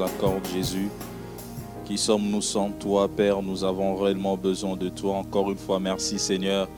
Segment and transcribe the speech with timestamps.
[0.00, 0.88] nous Jésus.
[1.84, 5.16] Qui sommes-nous sans toi, Père Nous avons réellement besoin de toi.
[5.16, 6.68] Encore une fois, merci Seigneur.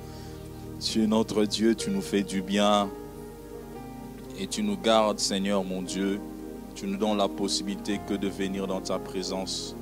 [0.81, 2.91] Tu es notre Dieu, tu nous fais du bien.
[4.39, 6.21] Et tu nous gardes, Seigneur mon Dieu.
[6.75, 9.75] Tu nous donnes la possibilité que de venir dans ta présence.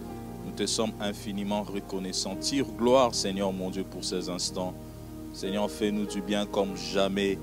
[0.47, 2.37] Nous te sommes infiniment reconnaissants.
[2.37, 4.75] Tire gloire, Seigneur mon Dieu, pour ces instants.
[5.33, 7.39] Seigneur, fais-nous du bien comme jamais.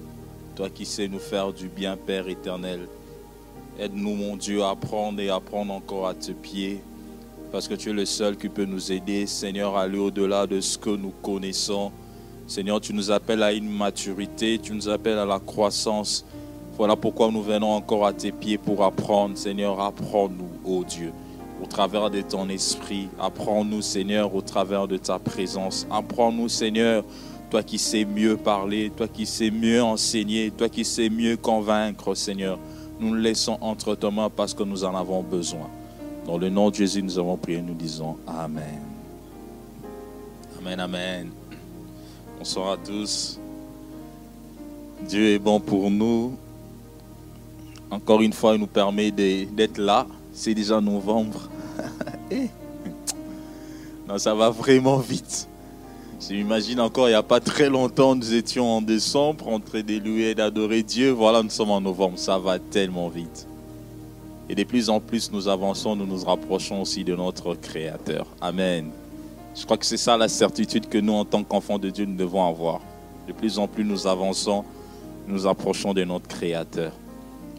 [0.55, 2.87] Toi qui sais nous faire du bien, Père éternel.
[3.81, 6.83] Aide-nous, mon Dieu, à apprendre et apprendre encore à tes pieds.
[7.51, 10.61] Parce que tu es le seul qui peut nous aider, Seigneur, à aller au-delà de
[10.61, 11.91] ce que nous connaissons.
[12.45, 16.23] Seigneur, tu nous appelles à une maturité, tu nous appelles à la croissance.
[16.77, 19.35] Voilà pourquoi nous venons encore à tes pieds pour apprendre.
[19.35, 21.11] Seigneur, apprends-nous, ô Dieu,
[21.59, 23.07] au travers de ton esprit.
[23.19, 25.87] Apprends-nous, Seigneur, au travers de ta présence.
[25.89, 27.03] Apprends-nous, Seigneur,
[27.49, 32.13] toi qui sais mieux parler, toi qui sais mieux enseigner, toi qui sais mieux convaincre,
[32.13, 32.59] Seigneur.
[33.01, 35.67] Nous laissons entre tes parce que nous en avons besoin.
[36.23, 38.79] Dans le nom de Jésus, nous avons prié, nous disons Amen.
[40.59, 41.31] Amen, Amen.
[42.37, 43.39] Bonsoir à tous.
[45.09, 46.37] Dieu est bon pour nous.
[47.89, 50.05] Encore une fois, il nous permet d'être là.
[50.31, 51.49] C'est déjà novembre.
[52.33, 52.47] Eh.
[54.07, 55.49] non, ça va vraiment vite.
[56.21, 59.81] Je m'imagine encore, il n'y a pas très longtemps, nous étions en décembre, en train
[59.81, 61.09] de louer et d'adorer Dieu.
[61.09, 62.19] Voilà, nous sommes en novembre.
[62.19, 63.47] Ça va tellement vite.
[64.47, 68.27] Et de plus en plus nous avançons, nous nous rapprochons aussi de notre Créateur.
[68.39, 68.91] Amen.
[69.55, 72.15] Je crois que c'est ça la certitude que nous, en tant qu'enfants de Dieu, nous
[72.15, 72.81] devons avoir.
[73.27, 74.63] De plus en plus nous avançons,
[75.27, 76.91] nous approchons de notre Créateur.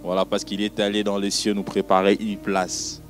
[0.05, 3.03] Voilà, parce qu'il est allé dans les cieux nous préparer une place.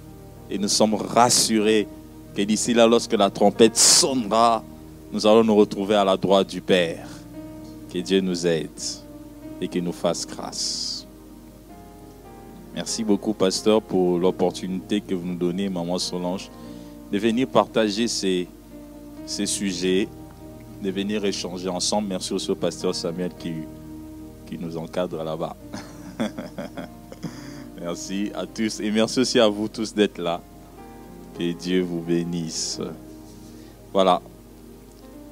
[0.50, 1.86] Et nous sommes rassurés
[2.34, 4.64] que d'ici là, lorsque la trompette sonnera,
[5.12, 7.06] nous allons nous retrouver à la droite du Père.
[7.92, 8.70] Que Dieu nous aide
[9.60, 11.06] et qu'il nous fasse grâce.
[12.74, 16.50] Merci beaucoup, pasteur, pour l'opportunité que vous nous donnez, maman Solange,
[17.12, 18.48] de venir partager ces,
[19.26, 20.08] sujets,
[20.82, 22.08] de venir échanger ensemble.
[22.08, 23.52] Merci aussi au pasteur Samuel qui,
[24.46, 25.54] qui nous encadre là-bas.
[27.80, 30.40] merci à tous et merci aussi à vous tous d'être là.
[31.38, 32.80] Que Dieu vous bénisse.
[33.92, 34.22] Voilà.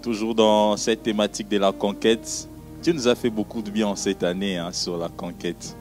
[0.02, 2.48] Toujours dans cette thématique de la conquête.
[2.82, 5.76] Dieu nous a fait beaucoup de bien en cette année hein, sur la conquête.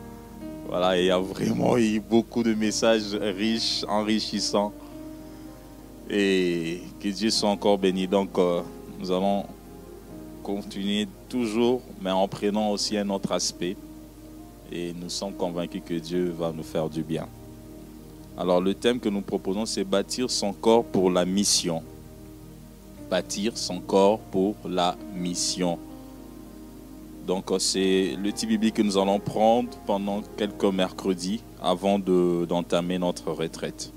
[0.68, 4.74] Voilà, il y a vraiment eu beaucoup de messages riches, enrichissants.
[6.10, 8.08] Et que Dieu soit encore béni.
[8.08, 8.62] Donc, euh,
[9.00, 9.46] nous allons
[10.44, 13.78] continuer toujours, mais en prenant aussi un autre aspect.
[14.70, 17.26] Et nous sommes convaincus que Dieu va nous faire du bien.
[18.38, 21.84] Alors, le thème que nous proposons, c'est bâtir son corps pour la mission.
[23.10, 25.80] Bâtir son corps pour la mission.
[27.26, 32.46] Donc, euh, c'est le type biblique que nous allons prendre pendant quelques mercredis avant de-
[32.46, 33.92] d'entamer notre retraite.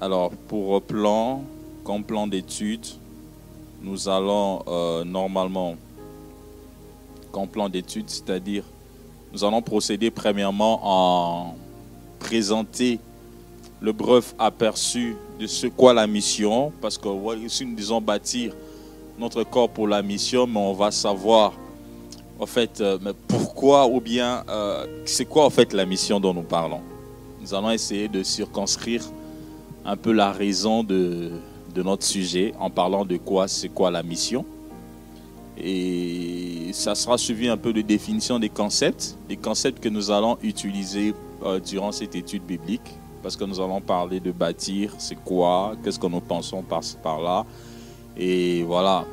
[0.00, 1.42] Alors, pour plan,
[1.84, 2.86] comme plan d'études,
[3.82, 5.76] nous allons euh, normalement,
[7.32, 8.64] comme plan d'études, c'est-à-dire,
[9.32, 11.54] nous allons procéder premièrement en
[12.18, 13.00] présenter
[13.80, 17.08] le bref aperçu de ce qu'est la mission, parce que
[17.44, 18.52] ici nous disons bâtir
[19.18, 21.52] notre corps pour la mission, mais on va savoir
[22.38, 26.42] en fait euh, pourquoi ou bien euh, c'est quoi en fait la mission dont nous
[26.42, 26.80] parlons.
[27.40, 29.02] Nous allons essayer de circonscrire
[29.84, 31.30] un peu la raison de,
[31.74, 34.44] de notre sujet en parlant de quoi c'est quoi la mission.
[35.60, 40.38] Et ça sera suivi un peu de définition des concepts, des concepts que nous allons
[40.42, 41.14] utiliser
[41.44, 45.98] euh, durant cette étude biblique, parce que nous allons parler de bâtir, c'est quoi, qu'est-ce
[45.98, 47.46] que nous pensons par, par là.
[48.16, 49.04] Et voilà.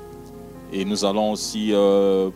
[0.71, 2.29] Et nous allons aussi euh,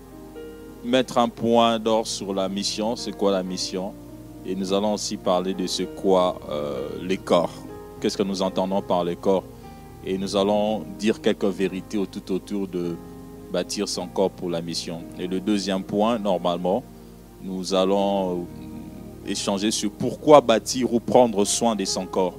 [0.84, 3.94] mettre un point d'or sur la mission, c'est quoi la mission?
[4.46, 7.52] Et nous allons aussi parler de ce quoi euh, les corps.
[8.00, 9.44] qu'est-ce que nous entendons par le corps?
[10.06, 12.96] Et nous allons dire quelques vérités tout autour de
[13.52, 15.02] bâtir son corps pour la mission.
[15.20, 16.84] Et le deuxième point, normalement,
[17.42, 18.46] nous allons
[19.30, 22.36] échanger sur pourquoi bâtir ou prendre soin de son corps.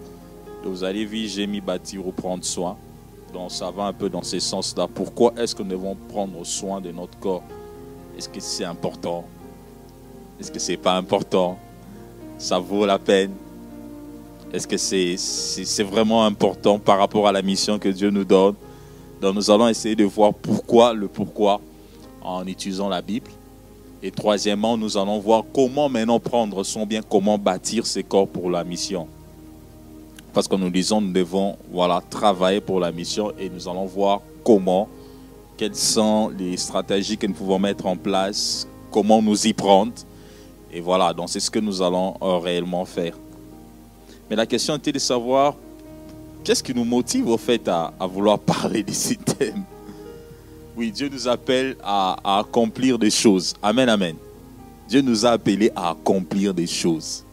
[0.65, 2.77] vous allez voir, j'ai mis bâtir ou prendre soin.
[3.33, 4.89] Donc ça va un peu dans ce sens-là.
[4.93, 7.45] Pourquoi est-ce que nous devons prendre soin de notre corps?
[8.19, 9.25] Est-ce que c'est important?
[10.39, 11.59] Est-ce que c'est pas important?
[12.39, 13.33] Ça vaut la peine?
[14.53, 18.57] Est-ce que c'est c'est vraiment important par rapport à la mission que Dieu nous donne?
[19.21, 21.61] Donc nous allons essayer de voir pourquoi, le pourquoi
[22.21, 23.31] en utilisant la Bible.
[24.03, 28.51] Et troisièmement, nous allons voir comment maintenant prendre soin bien, comment bâtir ses corps pour
[28.51, 29.07] la mission.
[30.33, 34.23] Parce que nous disons, nous devons voilà, travailler pour la mission et nous allons voir
[34.45, 34.89] comment,
[35.57, 39.93] quelles sont les stratégies que nous pouvons mettre en place, comment nous y prendre.
[40.73, 43.15] Et voilà, donc c'est ce que nous allons euh, réellement faire.
[44.31, 45.57] Mais la question était de savoir
[46.45, 49.65] qu'est-ce qui nous motive au fait à, vouloir parler de ces thèmes?
[50.77, 53.55] Oui, Dieu nous appelle à, accomplir des choses.
[53.63, 54.17] Amen, amen.
[54.89, 57.25] Dieu nous a appelés à accomplir des choses.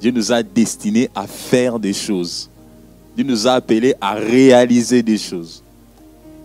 [0.00, 2.50] Dieu nous a destinés à faire des choses.
[3.14, 5.62] Dieu nous a appelés à réaliser des choses.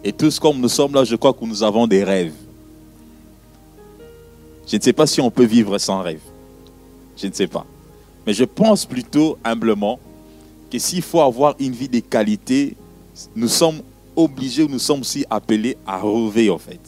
[0.03, 2.33] Et tous comme nous sommes là, je crois que nous avons des rêves.
[4.67, 6.21] Je ne sais pas si on peut vivre sans rêve.
[7.17, 7.65] Je ne sais pas.
[8.25, 9.99] Mais je pense plutôt humblement
[10.71, 12.75] que s'il faut avoir une vie de qualité,
[13.35, 13.81] nous sommes
[14.16, 16.80] obligés, nous sommes aussi appelés à rêver en fait.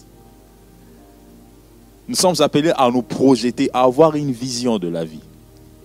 [2.07, 5.21] Nous sommes appelés à nous projeter, à avoir une vision de la vie.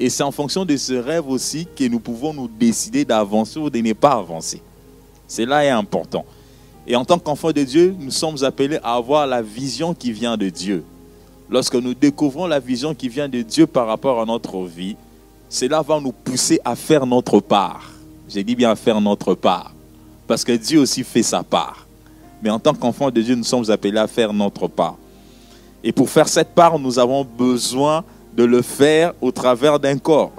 [0.01, 3.71] Et c'est en fonction de ce rêve aussi que nous pouvons nous décider d'avancer ou
[3.71, 4.63] de ne pas avancer.
[5.27, 6.25] Cela est important.
[6.87, 10.37] Et en tant qu'enfants de Dieu, nous sommes appelés à avoir la vision qui vient
[10.37, 10.85] de Dieu.
[11.51, 14.97] Lorsque nous découvrons la vision qui vient de Dieu par rapport à notre vie,
[15.49, 17.91] cela va nous pousser à faire notre part.
[18.29, 19.73] J'ai dit bien faire notre part.
[20.29, 21.87] Parce que Dieu aussi fait sa part.
[22.43, 24.97] Mais en tant qu'enfants de Dieu, nous sommes appelés à faire notre part.
[25.83, 28.05] Et pour faire cette part, nous avons besoin
[28.37, 30.33] de le faire au travers d'un corps.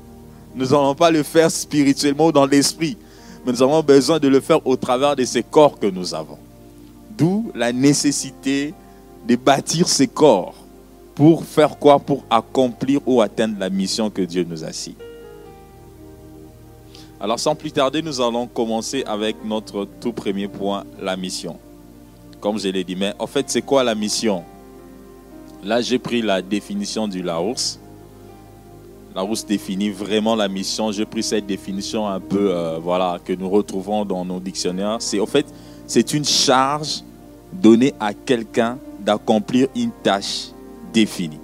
[0.54, 2.96] Nous n'allons pas le faire spirituellement dans l'esprit,
[3.46, 6.38] mais nous avons besoin de le faire au travers de ces corps que nous avons.
[7.16, 8.74] D'où la nécessité
[9.28, 10.56] de bâtir ces corps
[11.14, 12.00] pour faire quoi?
[12.00, 14.96] Pour accomplir ou atteindre la mission que Dieu nous a signée.
[17.20, 21.58] Alors sans plus tarder, nous allons commencer avec notre tout premier point, la mission.
[22.40, 24.42] Comme je l'ai dit, mais en fait, c'est quoi la mission?
[25.62, 27.78] Là, j'ai pris la définition du Larousse.
[29.14, 30.92] Larousse définit vraiment la mission.
[30.92, 34.96] J'ai pris cette définition un peu, euh, voilà, que nous retrouvons dans nos dictionnaires.
[35.00, 35.44] C'est en fait,
[35.86, 37.02] c'est une charge
[37.52, 40.52] donnée à quelqu'un d'accomplir une tâche
[40.90, 41.40] définie.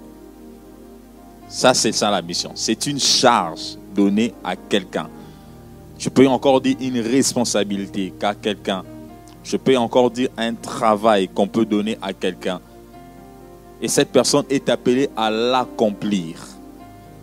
[1.49, 2.53] Ça, c'est ça la mission.
[2.55, 5.11] C'est une charge donnée à quelqu'un.
[5.99, 8.85] Je peux encore dire une responsabilité qu'à quelqu'un.
[9.43, 12.61] Je peux encore dire un travail qu'on peut donner à quelqu'un.
[13.81, 16.37] Et cette personne est appelée à l'accomplir.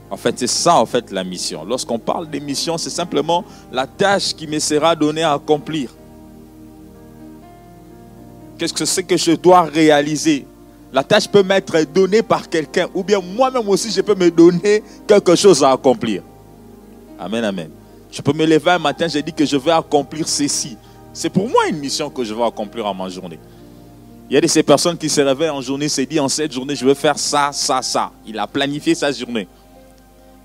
[0.09, 1.65] En fait, c'est ça, en fait, la mission.
[1.65, 5.89] Lorsqu'on parle de mission, c'est simplement la tâche qui me sera donnée à accomplir.
[8.57, 10.45] Qu'est-ce que c'est que je dois réaliser?
[10.91, 14.83] La tâche peut m'être donnée par quelqu'un, ou bien moi-même aussi, je peux me donner
[15.07, 16.21] quelque chose à accomplir.
[17.19, 17.69] Amen, amen.
[18.13, 20.77] Je peux me lever un matin, je dis que je vais accomplir ceci.
[21.11, 23.39] C'est pour moi une mission que je vais accomplir en ma journée.
[24.29, 26.51] Il y a de ces personnes qui se réveillent en journée, se dit en cette
[26.51, 28.11] journée, je vais faire ça, ça, ça.
[28.27, 29.47] Il a planifié sa journée.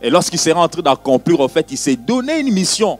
[0.01, 2.99] Et lorsqu'il sera en train d'accomplir, en fait, il s'est donné une mission.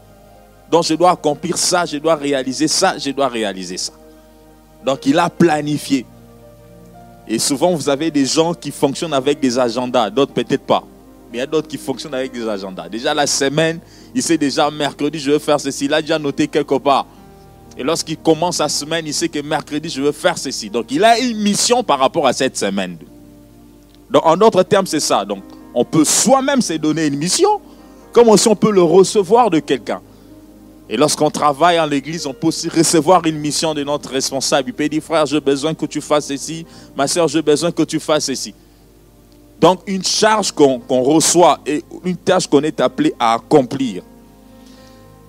[0.71, 3.95] Donc je dois accomplir ça, je dois réaliser ça, je dois réaliser ça.
[4.85, 6.05] Donc il a planifié.
[7.27, 10.85] Et souvent, vous avez des gens qui fonctionnent avec des agendas, d'autres peut-être pas.
[11.31, 12.89] Mais il y a d'autres qui fonctionnent avec des agendas.
[12.89, 13.81] Déjà la semaine,
[14.15, 15.85] il sait déjà mercredi, je vais faire ceci.
[15.85, 17.07] Il a déjà noté quelque part.
[17.77, 20.69] Et lorsqu'il commence sa semaine, il sait que mercredi, je veux faire ceci.
[20.69, 22.97] Donc, il a une mission par rapport à cette semaine.
[24.11, 25.25] Donc, en d'autres termes, c'est ça.
[25.25, 25.45] Donc,
[25.75, 27.61] on peut soi-même se donner une mission,
[28.13, 30.01] comme aussi on peut le recevoir de quelqu'un.
[30.89, 34.71] Et lorsqu'on travaille en l'église, on peut aussi recevoir une mission de notre responsable.
[34.71, 36.65] Il peut dire, frère, j'ai besoin que tu fasses ceci.
[36.97, 38.55] Ma soeur, j'ai besoin que tu fasses ceci.
[39.61, 44.03] Donc, une charge qu'on reçoit et une tâche qu'on est appelé à accomplir.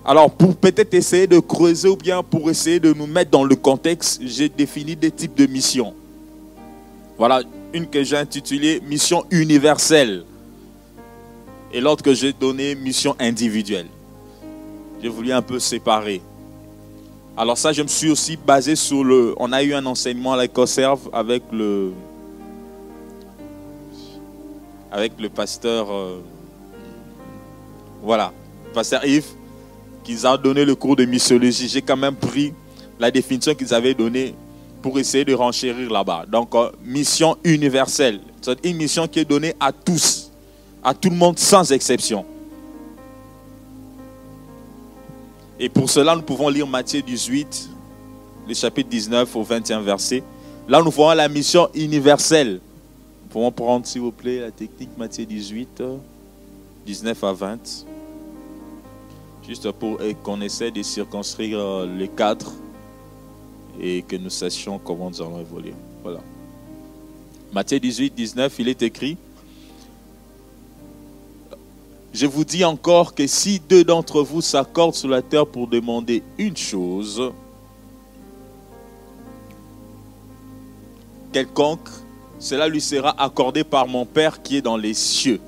[0.04, 3.56] Alors, pour peut-être essayer de creuser ou bien pour essayer de nous mettre dans le
[3.56, 5.94] contexte, j'ai défini des types de missions.
[7.18, 7.42] Voilà,
[7.74, 10.24] une que j'ai intitulée mission universelle
[11.72, 13.86] et l'autre que j'ai donnée mission individuelle.
[15.02, 16.20] J'ai voulu un peu séparer.
[17.36, 19.34] Alors ça, je me suis aussi basé sur le...
[19.38, 21.92] On a eu un enseignement à la conserve avec le...
[24.90, 25.92] Avec le pasteur...
[25.92, 26.20] Euh,
[28.02, 28.32] voilà,
[28.72, 29.26] pasteur Yves
[30.02, 32.52] qu'ils ont donné le cours de missiologie, j'ai quand même pris
[32.98, 34.34] la définition qu'ils avaient donnée
[34.82, 36.24] pour essayer de renchérir là-bas.
[36.26, 38.20] Donc, euh, mission universelle.
[38.40, 40.30] C'est une mission qui est donnée à tous,
[40.82, 42.24] à tout le monde sans exception.
[45.58, 47.68] Et pour cela, nous pouvons lire Matthieu 18,
[48.48, 50.22] le chapitre 19 au 21 verset.
[50.66, 52.60] Là, nous voyons la mission universelle.
[53.30, 55.82] Pouvons prendre, s'il vous plaît, la technique Matthieu 18,
[56.84, 57.86] 19 à 20.
[59.46, 62.52] Juste pour qu'on essaie de circonscrire euh, les quatre
[63.80, 65.74] et que nous sachions comment nous allons évoluer.
[66.02, 66.20] Voilà.
[67.52, 69.16] Matthieu 18, 19, il est écrit
[72.12, 76.24] je vous dis encore que si deux d'entre vous s'accordent sur la terre pour demander
[76.38, 77.32] une chose,
[81.32, 81.88] quelconque,
[82.40, 85.40] cela lui sera accordé par mon Père qui est dans les cieux.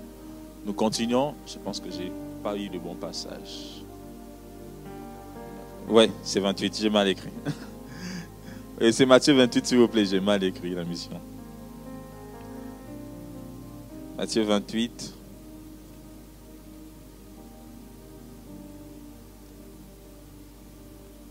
[0.66, 1.34] Nous continuons.
[1.46, 3.82] Je pense que j'ai pas eu de bon passage.
[5.88, 7.30] Ouais, c'est 28, j'ai mal écrit.
[8.92, 11.18] c'est Matthieu 28, s'il vous plaît, j'ai mal écrit la mission.
[14.18, 15.14] Matthieu 28.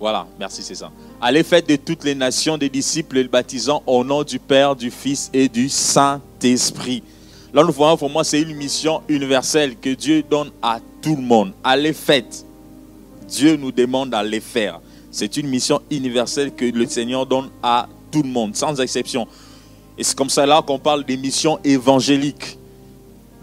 [0.02, 0.92] Voilà, merci, c'est ça.
[1.22, 4.90] Allez, faites de toutes les nations des disciples le baptisant au nom du Père, du
[4.90, 7.04] Fils et du Saint-Esprit.
[7.54, 11.22] Là, nous voyons, pour moi, c'est une mission universelle que Dieu donne à tout le
[11.22, 11.54] monde.
[11.64, 12.44] Allez, faites.
[13.28, 14.82] Dieu nous demande d'aller faire.
[15.12, 19.28] C'est une mission universelle que le Seigneur donne à tout le monde, sans exception.
[20.00, 22.58] Et c'est comme ça là qu'on parle des missions évangéliques.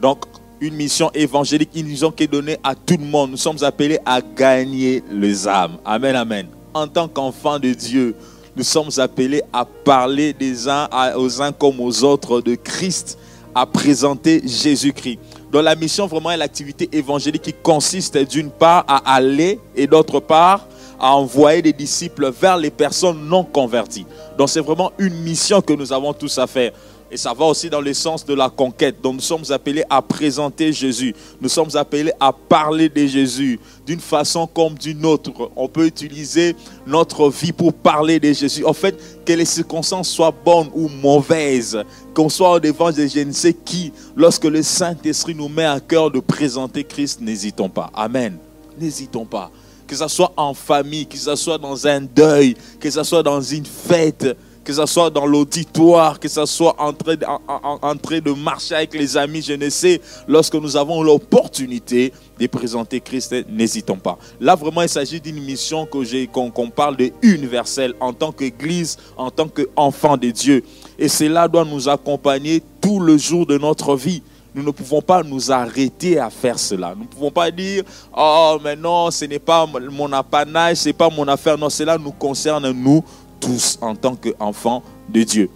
[0.02, 0.24] Donc,
[0.60, 3.32] une mission évangélique, mission qui est donnée à tout le monde.
[3.32, 5.78] Nous sommes appelés à gagner les âmes.
[5.84, 6.46] Amen, amen.
[6.74, 8.14] En tant qu'enfants de Dieu,
[8.56, 13.18] nous sommes appelés à parler des uns aux uns comme aux autres de Christ,
[13.54, 15.18] à présenter Jésus-Christ.
[15.52, 20.66] Dans la mission vraiment l'activité évangélique qui consiste d'une part à aller et d'autre part
[21.00, 24.06] à envoyer des disciples vers les personnes non converties.
[24.36, 26.72] Donc c'est vraiment une mission que nous avons tous à faire.
[27.10, 29.00] Et ça va aussi dans le sens de la conquête.
[29.02, 31.14] Donc nous sommes appelés à présenter Jésus.
[31.40, 35.30] Nous sommes appelés à parler de Jésus d'une façon comme d'une autre.
[35.56, 36.54] On peut utiliser
[36.86, 38.64] notre vie pour parler de Jésus.
[38.64, 41.82] En fait, que les circonstances soient bonnes ou mauvaises,
[42.14, 45.80] qu'on soit au devant de je ne sais qui, lorsque le Saint-Esprit nous met à
[45.80, 47.90] cœur de présenter Christ, n'hésitons pas.
[47.94, 48.36] Amen.
[48.78, 49.50] N'hésitons pas.
[49.86, 53.40] Que ce soit en famille, que ce soit dans un deuil, que ce soit dans
[53.40, 54.36] une fête,
[54.68, 59.40] que ce soit dans l'auditoire, que ce soit en train, de, marcher avec les amis,
[59.40, 64.18] je ne sais, lorsque nous avons l'opportunité de présenter Christ, n'hésitons pas.
[64.38, 65.88] Là, vraiment, il s'agit d'une mission
[66.30, 70.62] qu'on parle de universelle en tant qu'Église, en tant qu'enfant de Dieu.
[70.98, 74.22] Et cela doit nous accompagner tout le jour de notre vie.
[74.54, 76.92] Nous ne pouvons pas nous arrêter à faire cela.
[76.94, 77.84] Nous ne pouvons pas dire,
[78.14, 81.56] oh, mais non, ce n'est pas mon apanage, ce n'est pas mon affaire.
[81.56, 83.02] Non, cela nous concerne, nous,
[83.40, 85.50] tous en tant qu'enfants de Dieu.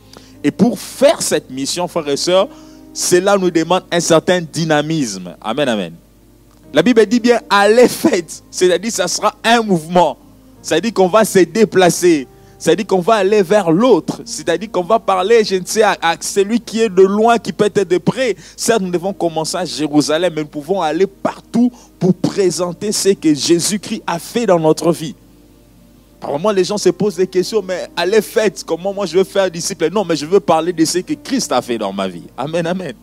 [0.44, 2.48] Et pour faire cette mission, frères et sœurs,
[2.92, 5.36] cela nous demande un certain dynamisme.
[5.40, 5.94] Amen, amen.
[6.72, 8.42] La Bible dit bien, allez faites.
[8.50, 10.16] C'est-à-dire, ça sera un mouvement.
[10.62, 12.26] C'est-à-dire qu'on va se déplacer.
[12.58, 14.22] C'est-à-dire qu'on va aller vers l'autre.
[14.24, 17.64] C'est-à-dire qu'on va parler, je ne sais, à, celui qui est de loin, qui peut
[17.64, 18.36] être de près.
[18.56, 23.34] Certes, nous devons commencer à Jérusalem, mais nous pouvons aller partout pour présenter ce que
[23.34, 25.14] Jésus-Christ a fait dans notre vie.
[26.22, 29.24] Par moment, les gens se posent des questions, mais allez faites, comment moi je veux
[29.24, 29.90] faire disciple?
[29.90, 32.22] Non, mais je veux parler de ce que Christ a fait dans ma vie.
[32.36, 32.94] Amen, amen.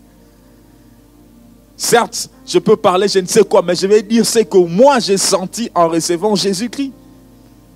[1.76, 5.00] Certes, je peux parler je ne sais quoi, mais je vais dire ce que moi
[5.00, 6.94] j'ai senti en recevant Jésus-Christ.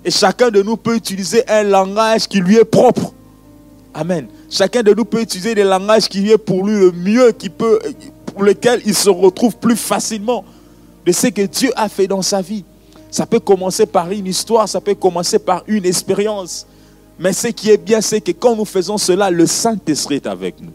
[0.06, 3.14] Et chacun de nous peut utiliser un langage qui lui est propre.
[3.94, 4.28] Amen.
[4.50, 7.82] Chacun de nous peut utiliser des langages qui est pour lui le mieux, qui peut,
[8.28, 10.46] pour lequel il se retrouve plus facilement
[11.06, 12.64] de ce que Dieu a fait dans sa vie.
[13.14, 16.66] Ça peut commencer par une histoire, ça peut commencer par une expérience.
[17.20, 20.60] Mais ce qui est bien, c'est que quand nous faisons cela, le Saint-Esprit est avec
[20.60, 20.72] nous.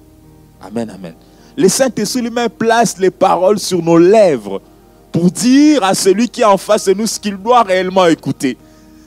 [0.61, 1.15] Amen, amen.
[1.57, 4.63] Le Saint-Esprit lui-même place les paroles sur nos lèvres
[5.11, 8.57] pour dire à celui qui est en face de nous ce qu'il doit réellement écouter.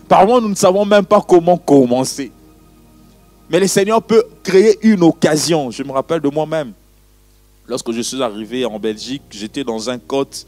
[0.10, 2.34] Par nous ne savons même pas comment commencer.
[3.50, 5.72] Mais le Seigneur peut créer une occasion.
[5.72, 6.74] Je me rappelle de moi-même.
[7.66, 10.46] Lorsque je suis arrivé en Belgique, j'étais dans un côte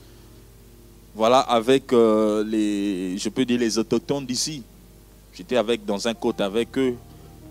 [1.15, 4.63] voilà, avec euh, les, je peux dire les autochtones d'ici.
[5.33, 6.95] J'étais avec dans un côte avec eux.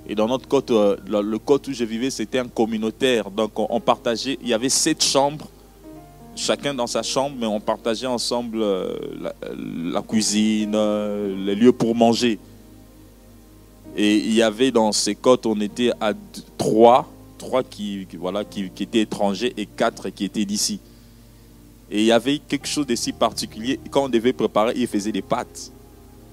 [0.09, 3.31] Et dans notre côte, euh, le côte où je vivais, c'était un communautaire.
[3.31, 5.47] Donc on, partageait, il y avait sept chambres,
[6.35, 8.97] chacun dans sa chambre, mais on partageait ensemble euh,
[9.92, 10.76] la, cuisine,
[11.45, 12.40] les lieux pour manger.
[13.97, 16.14] Et il y avait dans ces côtes, on était à
[16.59, 20.81] trois, trois qui, voilà, qui étaient étrangers et quatre qui étaient d'ici.
[21.94, 23.78] Et il y avait quelque chose de si particulier.
[23.90, 25.70] Quand on devait préparer, il faisait des pâtes.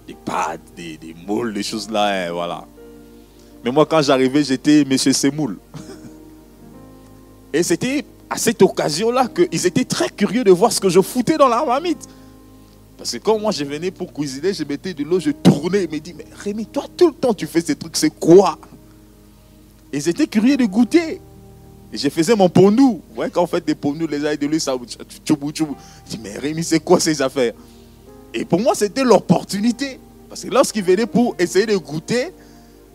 [0.08, 0.98] Des pâtes, des,
[1.28, 2.66] moules, des choses là, hein, voilà.
[3.64, 5.60] Mais moi, quand j'arrivais, j'étais Monsieur Semoule.
[7.52, 11.36] Et c'était à cette occasion-là qu'ils étaient très curieux de voir ce que je foutais
[11.36, 12.08] dans la marmite.
[12.98, 15.90] Parce que quand moi je venais pour cuisiner, je mettais de l'eau, je tournais, ils
[15.90, 18.58] me dit, mais Rémi, toi tout le temps tu fais ces trucs, c'est quoi?
[19.92, 21.20] Ils étaient curieux de goûter.
[21.92, 23.02] Et je faisais mon pondou.
[23.10, 24.76] Vous voyez, quand on fait des pondous, les gens de lui, ça
[25.26, 25.76] tchoubou tchoubou.
[26.06, 27.54] Je dis, mais Rémi, c'est quoi ces affaires?
[28.34, 30.00] Et pour moi, c'était l'opportunité.
[30.30, 32.30] Parce que lorsqu'ils venaient pour essayer de goûter,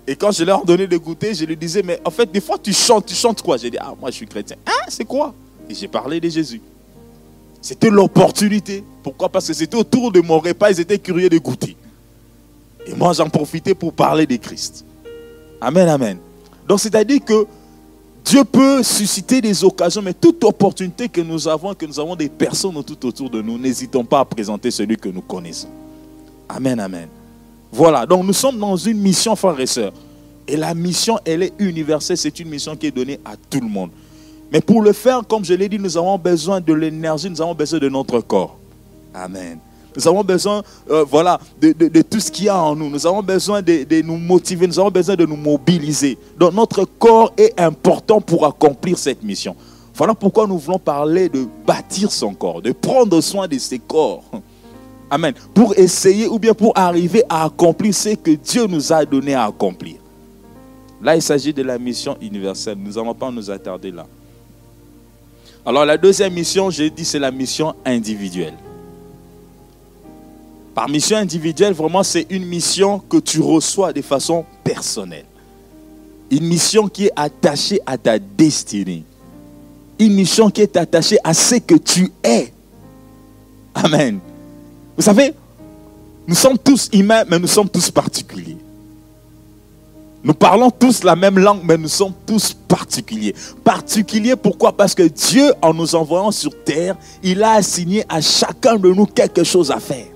[0.07, 2.57] et quand je leur donnais de goûter, je lui disais, mais en fait, des fois,
[2.63, 3.57] tu chantes, tu chantes quoi?
[3.57, 4.57] J'ai dit, ah, moi, je suis chrétien.
[4.65, 5.35] Ah, c'est quoi?
[5.69, 6.61] Et j'ai parlé de Jésus.
[7.61, 8.85] C'était l'opportunité.
[9.03, 9.29] Pourquoi?
[9.29, 11.77] Parce que c'était autour de mon repas, ils étaient curieux de goûter.
[12.87, 14.85] Et moi, j'en profitais pour parler de Christ.
[15.61, 16.19] Amen, amen.
[16.69, 17.47] Donc, c'est-à-dire que
[18.25, 22.31] Dieu peut susciter des occasions, mais toute opportunité que nous avons, que nous avons des
[22.31, 25.69] personnes tout autour de nous, n'hésitons pas à présenter celui que nous connaissons.
[26.49, 27.09] Amen, amen.
[27.71, 29.93] Voilà, donc nous sommes dans une mission, frères et sœurs.
[30.49, 33.69] Et la mission, elle est universelle, c'est une mission qui est donnée à tout le
[33.69, 33.91] monde.
[34.51, 37.55] Mais pour le faire, comme je l'ai dit, nous avons besoin de l'énergie, nous avons
[37.55, 38.57] besoin de notre corps.
[39.13, 39.59] Amen.
[39.97, 42.91] Nous avons besoin, euh, voilà, de, tout ce qu'il y a en nous.
[42.91, 46.19] Nous avons besoin de, de, nous motiver, nous avons besoin de nous mobiliser.
[46.39, 49.55] Donc notre corps est important pour accomplir cette mission.
[49.95, 54.25] Voilà pourquoi nous voulons parler de bâtir son corps, de prendre soin de ses corps.
[55.11, 55.33] Amen.
[55.55, 59.45] Pour essayer ou bien pour arriver à accomplir ce que Dieu nous a donné à
[59.45, 59.97] accomplir.
[61.01, 62.79] Là, il s'agit de la mission universelle.
[62.79, 64.07] Nous n'allons pas nous attarder là.
[65.65, 68.55] Alors, la deuxième mission, j'ai dit, c'est la mission individuelle.
[70.75, 75.27] Par mission individuelle, vraiment, c'est une mission que tu reçois de façon personnelle.
[76.31, 79.05] Une mission qui est attachée à ta destinée.
[80.01, 82.53] Une mission qui est attachée à ce que tu es.
[83.73, 84.19] Amen.
[84.97, 85.33] Vous savez,
[86.27, 88.57] nous sommes tous humains, mais nous sommes tous particuliers.
[90.25, 93.35] Nous parlons tous la même langue, mais nous sommes tous particuliers.
[93.63, 94.77] Particuliers pourquoi?
[94.77, 99.07] Parce que Dieu, en nous envoyant sur terre, il a assigné à chacun de nous
[99.07, 100.14] quelque chose à faire.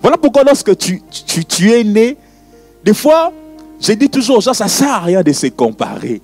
[0.00, 1.02] Voilà pourquoi lorsque tu,
[1.48, 2.16] tu, es né,
[2.84, 3.32] des fois,
[3.80, 6.22] j'ai dit toujours aux gens, ça ne sert à rien de se comparer.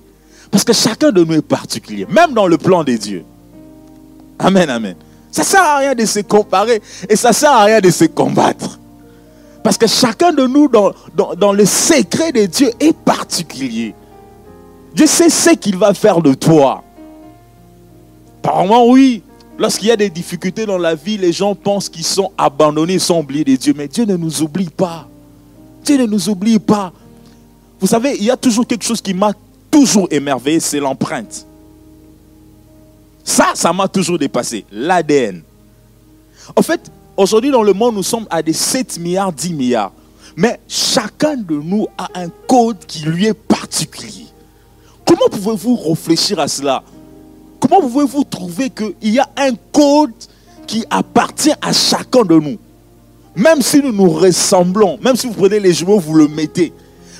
[0.49, 3.25] Parce que chacun de nous est particulier, même dans le plan de Dieu.
[4.39, 4.95] Amen, amen.
[5.31, 7.89] Ça ne sert à rien de se comparer et ça ne sert à rien de
[7.89, 8.79] se combattre.
[9.65, 13.95] Parce que chacun de nous, dans, le secret de Dieu, est particulier.
[14.93, 16.83] Dieu sait ce qu'il va faire de toi.
[18.43, 19.23] Apparemment, oui.
[19.57, 22.99] Lorsqu'il y a des difficultés dans la vie, les gens pensent qu'ils sont abandonnés, ils
[22.99, 23.73] sont oubliés de Dieu.
[23.75, 25.07] Mais Dieu ne nous oublie pas.
[25.83, 26.91] Dieu ne nous oublie pas.
[27.79, 29.31] Vous savez, il y a toujours quelque chose qui m'a
[29.71, 31.45] toujours émerveillé, c'est l'empreinte.
[33.23, 34.65] Ça, ça m'a toujours dépassé.
[34.71, 35.41] L'ADN.
[36.55, 39.91] En fait, aujourd'hui dans le monde, nous sommes à des 7 milliards, 10 milliards.
[40.35, 44.25] Mais chacun de nous a un code qui lui est particulier.
[45.05, 46.83] Comment pouvez-vous réfléchir à cela?
[47.67, 50.13] Comment pouvez-vous trouver qu'il y a un code
[50.67, 52.57] qui appartient à chacun de nous?
[53.35, 56.71] Même si nous nous ressemblons, même si vous prenez les jumeaux, vous le mettez.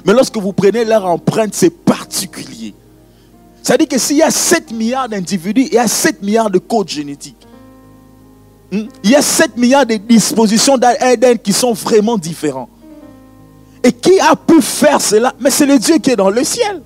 [0.06, 2.76] Mais lorsque vous prenez leur empreinte, c'est particulier.
[3.64, 6.90] C'est-à-dire que s'il y a 7 milliards d'individus, il y a 7 milliards de codes
[6.90, 7.48] génétiques.
[8.72, 8.84] Hmm?
[9.04, 12.70] Il y a 7 milliards de dispositions d'ADN qui sont vraiment différents.
[13.84, 15.34] Et qui a pu faire cela?
[15.40, 16.82] Mais c'est le Dieu qui est dans le ciel.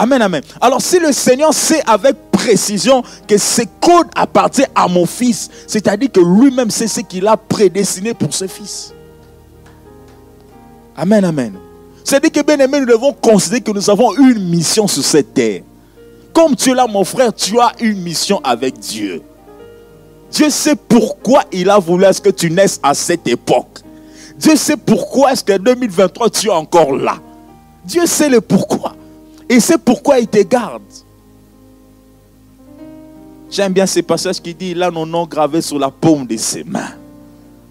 [0.00, 0.42] Amen, amen.
[0.62, 6.10] Alors si le Seigneur sait avec précision que ce code appartient à mon fils, c'est-à-dire
[6.10, 8.94] que lui-même sait ce qu'il a prédestiné pour ce fils.
[10.96, 11.52] Amen, amen.
[12.02, 15.60] C'est-à-dire que bien aimé, nous devons considérer que nous avons une mission sur cette terre.
[16.32, 19.20] Comme tu es là, mon frère, tu as une mission avec Dieu.
[20.32, 23.80] Dieu sait pourquoi il a voulu que tu naisses à cette époque.
[24.38, 27.16] Dieu sait pourquoi est-ce que 2023 tu es encore là.
[27.84, 28.94] Dieu sait le pourquoi.
[29.50, 30.80] Et c'est pourquoi il te garde.
[33.50, 36.62] J'aime bien ces passages qui dit, là, nos noms gravés sur la paume de ses
[36.62, 36.94] mains.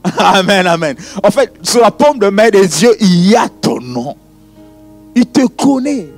[0.17, 0.95] Amen, amen.
[1.23, 4.15] En fait, sur la paume de main de Dieu, il y a ton nom.
[5.15, 6.09] Il te connaît.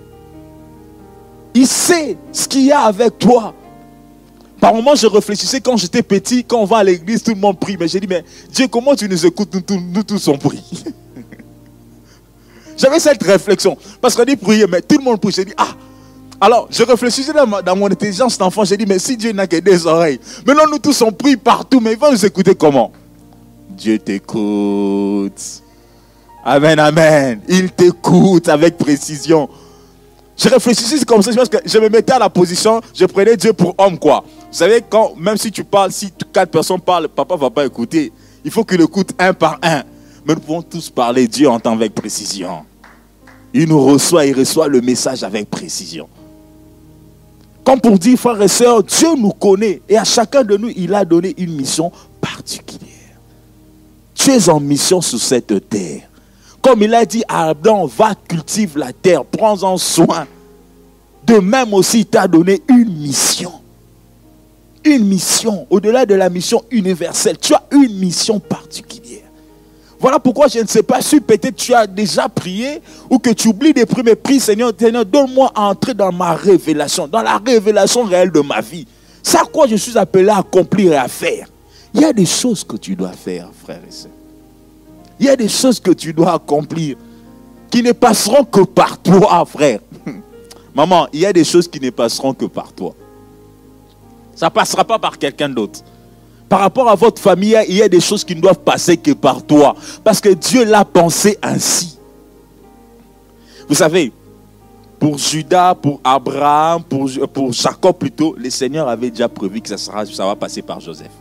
[1.53, 3.53] Il sait ce qu'il y a avec toi.
[4.59, 7.59] Par moments, je réfléchissais quand j'étais petit, quand on va à l'église, tout le monde
[7.59, 7.77] prie.
[7.79, 10.63] Mais j'ai dit, mais Dieu, comment tu nous écoutes, nous, tous on prie
[12.81, 13.77] J'avais cette réflexion.
[14.01, 15.31] Parce qu'on dit prier, mais tout le monde prie.
[15.31, 15.75] J'ai dit, ah,
[16.39, 18.65] alors, je réfléchissais dans, mon intelligence d'enfant.
[18.65, 21.79] J'ai dit, mais si Dieu n'a que des oreilles, maintenant nous tous on prie partout,
[21.79, 22.91] mais il va nous écouter comment?
[23.69, 25.61] Dieu t'écoute.
[26.43, 27.41] Amen, amen.
[27.47, 29.47] Il t'écoute avec précision.
[30.35, 31.29] Je réfléchissais comme ça,
[31.63, 34.23] je me mettais à la position, je prenais Dieu pour homme, quoi.
[34.25, 38.11] Vous savez, quand, même si tu parles, si quatre personnes parlent, papa va pas écouter.
[38.43, 39.83] Il faut qu'il écoute un par un.
[40.25, 42.65] Mais nous pouvons tous parler, Dieu entend avec précision.
[43.53, 46.07] Il nous reçoit, il reçoit le message avec précision.
[47.63, 50.93] Comme pour dire, frères et sœurs, Dieu nous connaît et à chacun de nous, il
[50.93, 52.87] a donné une mission particulière.
[54.15, 56.03] Tu es en mission sur cette terre.
[56.61, 60.27] Comme il a dit à Adam, va cultive la terre, prends-en soin.
[61.25, 63.51] De même aussi, il t'a donné une mission.
[64.83, 69.10] Une mission, au-delà de la mission universelle, tu as une mission particulière.
[70.01, 73.49] Voilà pourquoi je ne sais pas si peut-être tu as déjà prié ou que tu
[73.49, 78.03] oublies des premiers prix, Seigneur, Seigneur, donne-moi à entrer dans ma révélation, dans la révélation
[78.03, 78.87] réelle de ma vie.
[79.21, 81.45] C'est à quoi je suis appelé à accomplir et à faire.
[81.93, 84.09] Il y a des choses que tu dois faire, frère et sœur.
[85.19, 86.97] Il y a des choses que tu dois accomplir
[87.69, 89.81] qui ne passeront que par toi, frère.
[90.73, 92.95] Maman, il y a des choses qui ne passeront que par toi.
[94.35, 95.81] Ça ne passera pas par quelqu'un d'autre
[96.51, 99.11] par rapport à votre famille, il y a des choses qui ne doivent passer que
[99.11, 99.73] par toi.
[100.03, 101.97] Parce que Dieu l'a pensé ainsi.
[103.69, 104.11] Vous savez,
[104.99, 109.77] pour Judas, pour Abraham, pour, pour Jacob plutôt, le Seigneur avait déjà prévu que ça,
[109.77, 111.11] sera, ça va passer par Joseph.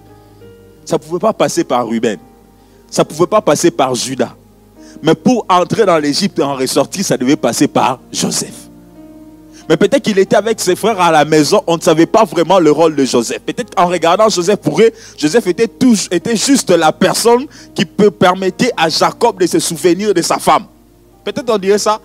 [0.85, 2.19] Ça ne pouvait pas passer par Ruben.
[2.90, 4.35] Ça ne pouvait pas passer par Judas.
[5.01, 8.69] Mais pour entrer dans l'Égypte et en ressortir, ça devait passer par Joseph.
[9.70, 12.59] Mais peut-être qu'il était avec ses frères à la maison, on ne savait pas vraiment
[12.59, 13.38] le rôle de Joseph.
[13.46, 14.83] Peut-être en regardant Joseph pour
[15.16, 15.70] Joseph était,
[16.11, 20.64] était juste la personne qui peut permettre à Jacob de se souvenir de sa femme.
[21.24, 22.00] Peut-être on dirait ça.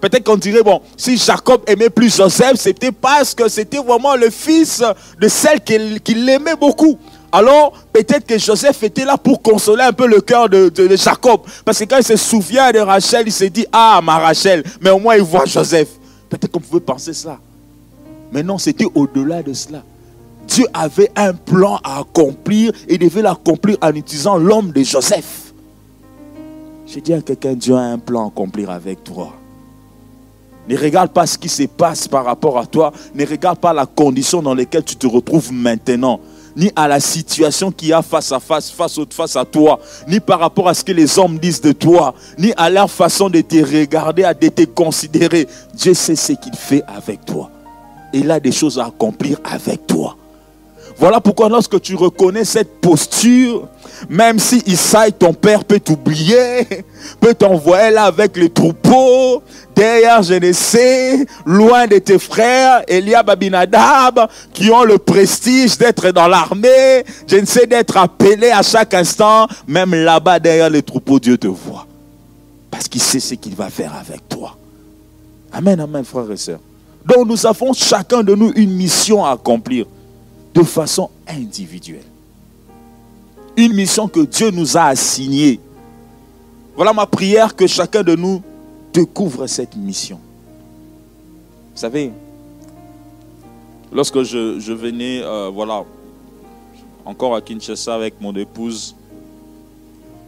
[0.00, 4.30] Peut-être qu'on dirait, bon, si Jacob aimait plus Joseph, c'était parce que c'était vraiment le
[4.30, 4.82] fils
[5.20, 6.98] de celle qu'il aimait beaucoup.
[7.30, 11.42] Alors, peut-être que Joseph était là pour consoler un peu le cœur de, de, Jacob.
[11.62, 14.88] Parce que quand il se souvient de Rachel, il se dit, ah, ma Rachel, mais
[14.88, 15.88] au moins il voit Joseph.
[16.28, 17.38] Peut-être qu'on pouvait penser ça.
[18.32, 19.82] Mais non, c'était au-delà de cela.
[20.46, 25.52] Dieu avait un plan à accomplir et devait l'accomplir en utilisant l'homme de Joseph.
[26.86, 29.32] J'ai dit à quelqu'un, Dieu a un plan à accomplir avec toi.
[30.68, 32.92] Ne regarde pas ce qui se passe par rapport à toi.
[33.14, 36.20] Ne regarde pas la condition dans laquelle tu te retrouves maintenant
[36.56, 40.18] ni à la situation qu'il y a face à face, face, face à toi, ni
[40.18, 43.40] par rapport à ce que les hommes disent de toi, ni à leur façon de
[43.42, 45.46] te regarder, de te considérer.
[45.74, 47.50] Dieu sait ce qu'il fait avec toi.
[48.12, 50.16] Il a des choses à accomplir avec toi.
[50.98, 53.68] Voilà pourquoi lorsque tu reconnais cette posture,
[54.08, 56.66] même si Isaïe, ton père, peut t'oublier,
[57.20, 59.42] peut t'envoyer là avec les troupeaux,
[59.74, 67.04] derrière sais, loin de tes frères, Eliab Abinadab, qui ont le prestige d'être dans l'armée,
[67.26, 71.46] je ne sais d'être appelé à chaque instant, même là-bas derrière les troupeaux, Dieu te
[71.46, 71.86] voit.
[72.70, 74.56] Parce qu'il sait ce qu'il va faire avec toi.
[75.52, 76.60] Amen, amen, frères et sœurs.
[77.04, 79.86] Donc nous avons chacun de nous une mission à accomplir
[80.56, 82.06] de façon individuelle.
[83.58, 85.60] Une mission que Dieu nous a assignée.
[86.74, 88.42] Voilà ma prière que chacun de nous
[88.92, 90.18] découvre cette mission.
[91.74, 92.10] Vous savez,
[93.92, 95.84] lorsque je, venais, euh, voilà,
[97.04, 98.96] encore à Kinshasa avec mon épouse,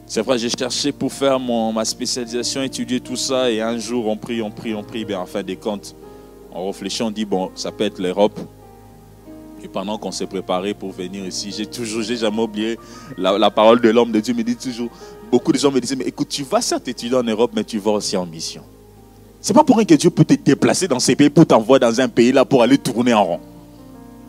[0.07, 4.17] c'est vrai, j'ai cherché pour faire ma spécialisation, étudier tout ça, et un jour on
[4.17, 5.95] prie, on prie, on prie, bien en fin des comptes,
[6.53, 8.39] on réfléchit, on dit, bon, ça peut être l'Europe.
[9.63, 12.79] Et pendant qu'on s'est préparé pour venir ici, j'ai toujours, j'ai jamais oublié
[13.17, 14.89] la, parole de l'homme de Dieu me dit toujours,
[15.31, 17.79] beaucoup de gens me disaient, mais écoute, tu vas certes étudier en Europe, mais tu
[17.79, 18.63] vas aussi en mission.
[19.41, 22.01] C'est pas pour rien que Dieu peut te déplacer dans ces pays pour t'envoyer dans
[22.01, 23.41] un pays là pour aller tourner en rond.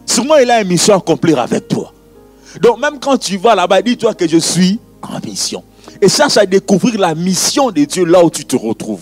[0.05, 1.93] Sûrement, il a une mission à accomplir avec toi.
[2.61, 5.63] Donc, même quand tu vas là-bas, dis-toi que je suis en mission.
[6.01, 9.01] Et cherche à découvrir la mission de Dieu là où tu te retrouves.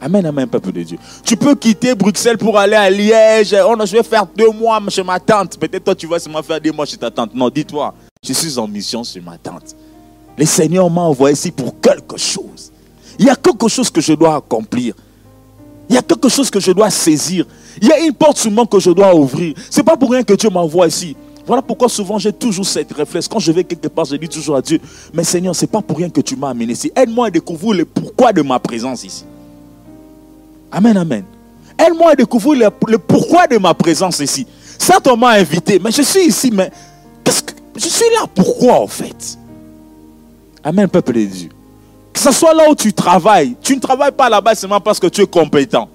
[0.00, 0.98] Amen, amen, peuple de Dieu.
[1.22, 3.52] Tu peux quitter Bruxelles pour aller à Liège.
[3.52, 5.58] Non, je vais faire deux mois chez ma tante.
[5.58, 7.34] Peut-être toi, tu vas seulement faire deux mois chez ta tante.
[7.34, 9.76] Non, dis-toi, je suis en mission chez ma tante.
[10.38, 12.72] Le Seigneur m'a envoyé ici pour quelque chose.
[13.18, 14.94] Il y a quelque chose que je dois accomplir.
[15.90, 17.44] Il y a quelque chose que je dois saisir.
[17.82, 19.54] Il y a une porte seulement que je dois ouvrir.
[19.68, 21.14] Ce n'est pas pour rien que Dieu m'envoie ici.
[21.46, 23.28] Voilà pourquoi souvent j'ai toujours cette réflexion.
[23.32, 24.80] Quand je vais quelque part, je dis toujours à Dieu,
[25.12, 26.90] mais Seigneur, ce n'est pas pour rien que tu m'as amené ici.
[26.96, 29.24] Aide-moi à découvrir le pourquoi de ma présence ici.
[30.72, 31.24] Amen, amen.
[31.78, 34.46] Aide-moi à découvrir le, pourquoi de ma présence ici.
[34.78, 36.70] Certes, on m'a invité, mais je suis ici, mais
[37.76, 39.38] je suis là pourquoi en fait?
[40.62, 41.48] Amen, peuple de Dieu.
[42.12, 45.06] Que ce soit là où tu travailles, tu ne travailles pas là-bas seulement parce que
[45.06, 45.88] tu es compétent.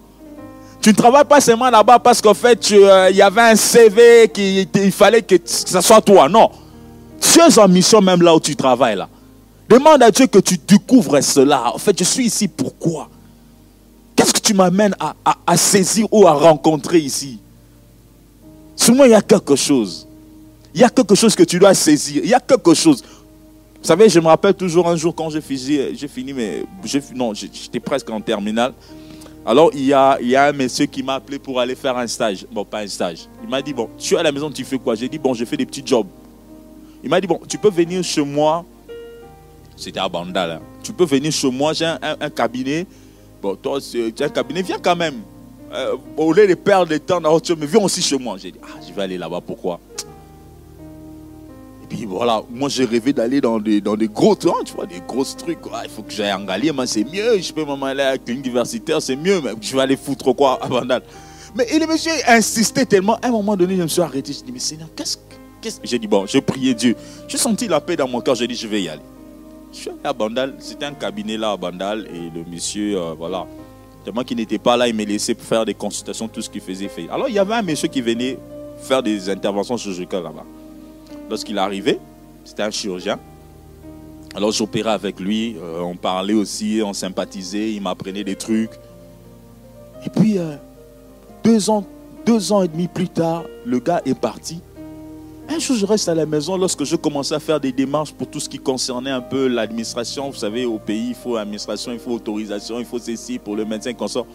[0.81, 4.29] Tu ne travailles pas seulement là-bas parce qu'en fait, euh, il y avait un CV
[4.33, 6.29] qu'il il fallait que ce soit toi.
[6.29, 6.49] Non.
[7.19, 9.09] Tu es en mission même là où tu travailles là.
[9.67, 11.73] Demande à Dieu que tu découvres cela.
[11.73, 13.09] En fait, je suis ici pourquoi?
[14.15, 17.39] Qu'est-ce que tu m'amènes à, saisir ou à rencontrer ici?
[18.75, 20.07] Sûrement, il y a quelque chose.
[20.73, 22.21] Il y a quelque chose que tu dois saisir.
[22.23, 23.03] Il y a quelque chose.
[23.81, 26.33] Vous savez, je me rappelle toujours un jour quand j'ai fini, j'ai fini,
[27.13, 28.73] non, j'étais presque en terminale.
[29.45, 31.95] Alors, il y, a, il y a un monsieur qui m'a appelé pour aller faire
[31.95, 32.47] un stage.
[32.51, 33.27] Bon, pas un stage.
[33.43, 34.95] Il m'a dit, bon, tu es à la maison, tu fais quoi?
[34.95, 36.07] J'ai dit, bon, je fais des petits jobs.
[37.03, 38.65] Il m'a dit, bon, tu peux venir chez moi.
[39.77, 40.49] C'était à Bandal.
[40.49, 40.61] Hein.
[40.81, 42.87] Tu peux venir chez moi, j'ai un, cabinet.
[43.61, 45.21] Toi, tu as un cabinet, viens quand même.
[45.73, 48.37] Euh, au lieu de perdre le temps dans mais viens aussi chez moi.
[48.39, 49.79] J'ai dit, ah, je vais aller là-bas, pourquoi?
[51.83, 54.85] Et puis voilà, moi j'ai rêvé d'aller dans des, dans des gros trucs, tu vois,
[54.85, 55.59] des gros trucs.
[55.83, 57.39] il faut que j'aille en Galie, moi c'est mieux.
[57.39, 60.67] Je peux m'en aller à l'universitaire, c'est mieux, mais je vais aller foutre quoi à
[60.67, 61.03] Bandal.
[61.55, 63.15] Mais le monsieur insistait tellement.
[63.15, 64.33] À un moment donné, je me suis arrêté.
[64.33, 65.21] Je dis, mais Seigneur, qu'est-ce que.
[65.83, 66.95] J'ai dit, bon, j'ai prié Dieu.
[67.27, 68.35] J'ai senti la paix dans mon cœur.
[68.35, 69.01] J'ai dit, je vais y aller.
[69.75, 70.53] Je suis allé à Bandal.
[70.59, 72.07] C'était un cabinet là à Bandal.
[72.07, 73.45] Et le monsieur, euh, voilà.
[74.05, 76.87] Tellement qu'il n'était pas là, il me laissait faire des consultations, tout ce qu'il faisait.
[76.87, 77.09] Fait.
[77.09, 78.39] Alors, il y avait un monsieur qui venait
[78.79, 80.45] faire des interventions chirurgicales là-bas.
[81.29, 81.99] Lorsqu'il arrivait,
[82.45, 83.19] c'était un chirurgien.
[84.33, 85.57] Alors, j'opérais avec lui.
[85.61, 87.73] Euh, on parlait aussi, on sympathisait.
[87.73, 88.71] Il m'apprenait des trucs.
[90.05, 90.55] Et puis, euh,
[91.43, 91.83] deux ans,
[92.25, 94.61] deux ans et demi plus tard, le gars est parti.
[95.47, 98.27] Un jour, je reste à la maison lorsque je commençais à faire des démarches pour
[98.27, 100.29] tout ce qui concernait un peu l'administration.
[100.29, 103.63] Vous savez, au pays, il faut administration, il faut autorisation, il faut ceci pour le
[103.63, 104.25] médecin consort.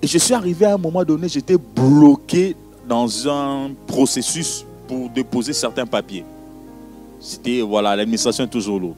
[0.00, 2.56] Et je suis arrivé à un moment donné, j'étais bloqué
[2.88, 6.24] dans un processus pour déposer certains papiers.
[7.20, 8.96] C'était, voilà, l'administration est toujours lourde.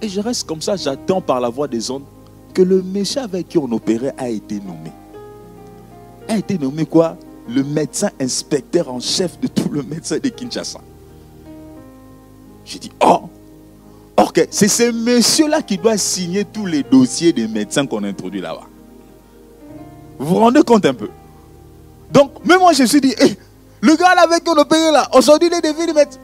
[0.00, 2.04] Et je reste comme ça, j'attends par la voie des ondes
[2.54, 4.92] que le méchant avec qui on opérait a été nommé.
[6.28, 7.16] A été nommé quoi?
[7.48, 10.80] Le médecin inspecteur en chef de tout le médecin de Kinshasa.
[12.64, 13.22] J'ai dit, oh,
[14.16, 18.68] ok, c'est ce monsieur-là qui doit signer tous les dossiers des médecins qu'on introduit là-bas.
[20.18, 21.10] Vous vous rendez compte un peu?
[22.12, 23.36] Donc, même moi, je me suis dit, eh,
[23.80, 26.20] le gars là avec qui on a là, aujourd'hui, il est devenu médecin.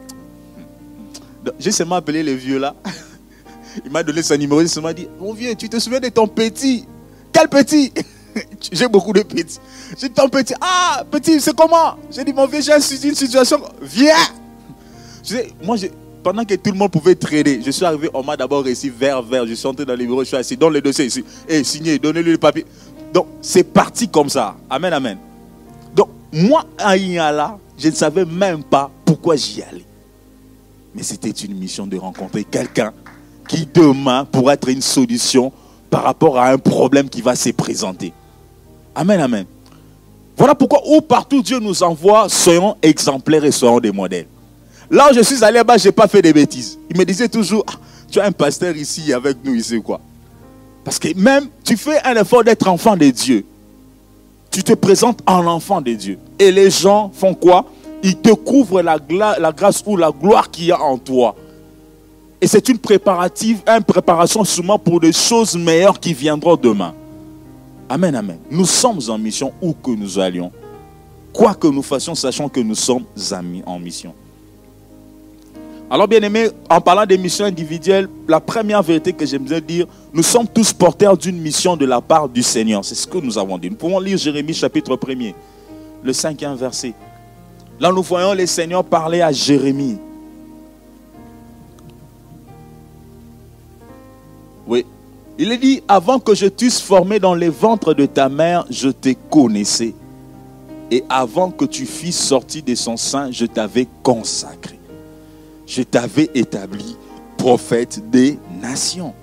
[1.59, 2.75] J'ai seulement appelé le vieux là.
[3.85, 6.27] Il m'a donné son numéro, il m'a dit, mon vieux, tu te souviens de ton
[6.27, 6.85] petit?
[7.31, 7.93] Quel petit?
[8.71, 9.59] J'ai beaucoup de petits.
[9.97, 11.95] J'ai dit, ton petit, ah, petit, c'est comment?
[12.11, 14.15] J'ai dit, mon vieux, j'ai une situation, viens.
[15.23, 15.77] Je moi,
[16.23, 19.21] pendant que tout le monde pouvait trader, je suis arrivé, on m'a d'abord réussi vers,
[19.21, 19.45] vers.
[19.45, 21.23] Je suis entré dans les bureaux, je suis assis dans le dossier ici.
[21.47, 22.65] Et signé, donnez-lui le papier.
[23.13, 24.55] Donc, c'est parti comme ça.
[24.69, 25.17] Amen, amen.
[25.95, 29.85] Donc, moi, à Inyala, je ne savais même pas pourquoi j'y allais.
[30.93, 32.93] Mais c'était une mission de rencontrer quelqu'un
[33.47, 35.51] qui demain pourrait être une solution
[35.89, 38.13] par rapport à un problème qui va se présenter.
[38.95, 39.45] Amen, amen.
[40.37, 44.27] Voilà pourquoi où partout Dieu nous envoie, soyons exemplaires et soyons des modèles.
[44.89, 46.79] Là où je suis allé là-bas, je n'ai pas fait de bêtises.
[46.89, 47.73] Il me disait toujours, ah,
[48.09, 49.99] tu as un pasteur ici avec nous, ici quoi.
[50.83, 53.45] Parce que même, tu fais un effort d'être enfant de Dieu.
[54.49, 56.17] Tu te présentes en enfant de Dieu.
[56.39, 57.65] Et les gens font quoi?
[58.01, 58.97] Ils te couvrent la,
[59.37, 61.35] la grâce ou la gloire qu'il y a en toi.
[62.41, 66.93] Et c'est une préparative, une préparation sûrement pour des choses meilleures qui viendront demain.
[67.89, 68.37] Amen, amen.
[68.51, 70.51] Nous sommes en mission où que nous allions.
[71.33, 74.13] Quoi que nous fassions, sachant que nous sommes amis en mission.
[75.89, 80.21] Alors, bien aimé, en parlant des missions individuelles, la première vérité que j'aimerais dire, nous
[80.21, 82.85] sommes tous porteurs d'une mission de la part du Seigneur.
[82.85, 83.71] C'est ce que nous avons dit.
[83.71, 85.33] Nous pouvons lire Jérémie chapitre 1er,
[86.03, 86.93] le cinquième verset.
[87.79, 89.97] Là, nous voyons le Seigneur parler à Jérémie.
[95.41, 98.89] Il est dit, avant que je t'eusse formé dans les ventres de ta mère, je
[98.89, 99.95] t'ai connaissé.
[100.91, 104.77] Et avant que tu fisses sortir de son sein, je t'avais consacré.
[105.65, 106.97] Je t'avais établi
[107.37, 109.13] prophète des nations.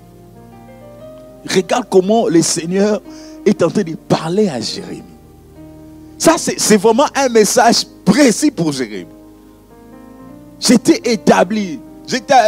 [1.55, 3.03] Regarde comment le Seigneur
[3.45, 5.03] est en train de parler à Jérémie.
[6.17, 9.11] Ça, c'est vraiment un message précis pour Jérémie.
[10.59, 11.79] J'étais établi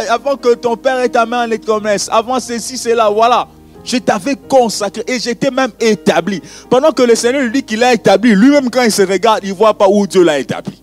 [0.09, 3.47] avant que ton père et ta mère les connaissent, avant ceci, cela, voilà.
[3.83, 6.41] Je t'avais consacré et j'étais même établi.
[6.69, 9.49] Pendant que le Seigneur lui dit qu'il a établi, lui-même quand il se regarde, il
[9.49, 10.81] ne voit pas où Dieu l'a établi.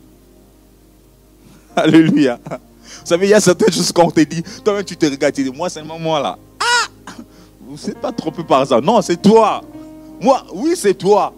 [1.77, 2.39] Alléluia.
[2.49, 2.57] Vous
[3.05, 5.53] savez, il y a certaines choses qu'on te dit, toi-même tu te regardes, tu dis,
[5.53, 6.39] moi seulement moi là.
[6.59, 6.89] Ah
[7.61, 8.81] Vous n'êtes pas trompé par ça.
[8.81, 9.61] Non, c'est toi.
[10.21, 11.33] Moi, oui, c'est toi.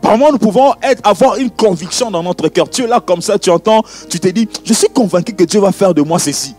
[0.00, 2.68] Par nous pouvons être, avoir une conviction dans notre cœur.
[2.68, 5.60] Tu es là comme ça, tu entends, tu te dis, je suis convaincu que Dieu
[5.60, 6.54] va faire de moi ceci.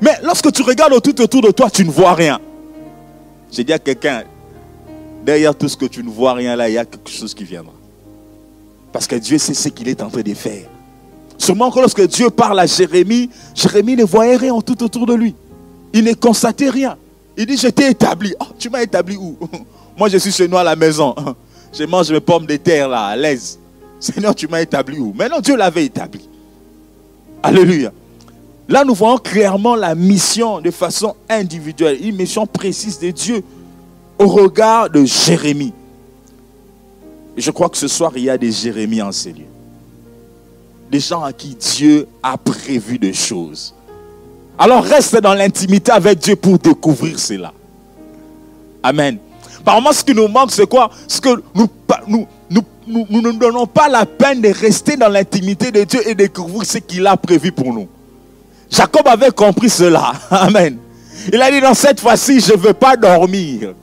[0.00, 2.40] Mais lorsque tu regardes tout autour de toi, tu ne vois rien.
[3.50, 4.24] J'ai dit à quelqu'un,
[5.24, 7.44] derrière tout ce que tu ne vois rien là, il y a quelque chose qui
[7.44, 7.72] viendra.
[8.92, 10.68] Parce que Dieu sait ce qu'il est en train de faire.
[11.38, 15.34] Que lorsque Dieu parle à Jérémie, Jérémie ne voyait rien tout autour de lui.
[15.92, 16.96] Il ne constatait rien.
[17.36, 18.34] Il dit, je t'ai établi.
[18.40, 19.36] Oh, tu m'as établi où?
[19.96, 21.14] Moi, je suis chez nous à la maison.
[21.70, 23.58] Je mange mes pommes de terre là, à l'aise.
[24.00, 25.12] Seigneur, tu m'as établi où?
[25.14, 26.26] Mais non, Dieu l'avait établi.
[27.42, 27.92] Alléluia.
[28.68, 33.42] Là, nous voyons clairement la mission de façon individuelle, une mission précise de Dieu
[34.18, 35.72] au regard de Jérémie.
[37.34, 39.46] Et je crois que ce soir, il y a des Jérémies en ces lieux.
[40.90, 43.74] Des gens à qui Dieu a prévu des choses.
[44.58, 47.52] Alors reste dans l'intimité avec Dieu pour découvrir cela.
[48.82, 49.18] Amen.
[49.64, 50.90] Par ce qui nous manque, c'est quoi?
[51.06, 51.68] Ce que nous,
[52.06, 56.14] nous, nous, nous ne donnons pas la peine de rester dans l'intimité de Dieu et
[56.14, 57.88] découvrir ce qu'il a prévu pour nous.
[58.70, 60.12] Jacob avait compris cela.
[60.30, 60.78] Amen.
[61.32, 63.74] Il a dit, dans cette fois-ci, je ne veux pas dormir.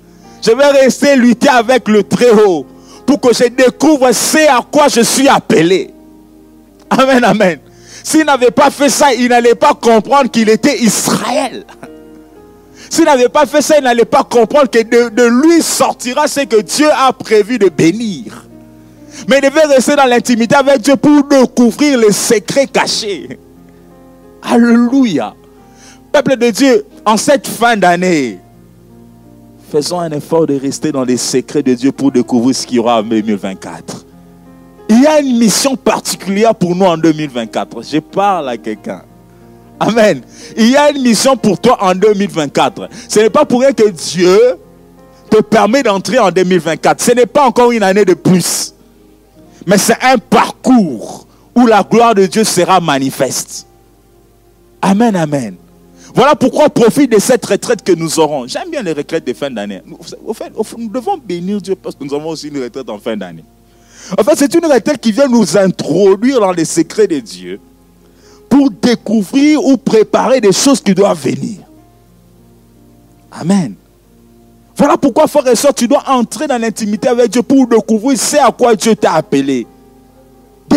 [0.45, 2.65] Je vais rester lutter avec le Très-Haut
[3.05, 5.91] pour que je découvre ce à quoi je suis appelé.
[6.89, 7.59] Amen, amen.
[8.03, 11.65] S'il n'avait pas fait ça, il n'allait pas comprendre qu'il était Israël.
[12.89, 16.61] S'il n'avait pas fait ça, il n'allait pas comprendre que de, lui sortira ce que
[16.61, 18.45] Dieu a prévu de bénir.
[19.27, 23.39] Mais il devait rester dans l'intimité avec Dieu pour découvrir les secrets cachés.
[24.47, 25.33] Alléluia.
[26.11, 28.39] Peuple de Dieu, en cette fin d'année,
[29.71, 32.79] faisons un effort de rester dans les secrets de Dieu pour découvrir ce qu'il y
[32.79, 34.05] aura en 2024.
[34.89, 37.83] Il y a une mission particulière pour nous en 2024.
[37.83, 39.01] Je parle à quelqu'un.
[39.79, 40.21] Amen.
[40.55, 42.87] Il y a une mission pour toi en 2024.
[43.09, 44.39] Ce n'est pas pour rien que Dieu
[45.29, 47.01] te permet d'entrer en 2024.
[47.01, 48.73] Ce n'est pas encore une année de plus.
[49.65, 53.65] Mais c'est un parcours où la gloire de Dieu sera manifeste.
[54.85, 55.55] Amen, amen.
[56.13, 58.45] Voilà pourquoi profite de cette retraite que nous aurons.
[58.45, 59.81] J'aime bien les retraites de fin d'année.
[59.83, 59.97] Nous,
[60.77, 63.43] nous devons bénir Dieu parce que nous avons aussi une retraite en fin d'année.
[64.15, 67.59] En fait, c'est une retraite qui vient nous introduire dans les secrets de Dieu
[68.47, 71.61] pour découvrir ou préparer des choses qui doivent venir.
[73.31, 73.73] Amen.
[74.77, 78.37] Voilà pourquoi, frère et soeur, tu dois entrer dans l'intimité avec Dieu pour découvrir ce
[78.37, 79.65] à quoi Dieu t'a appelé.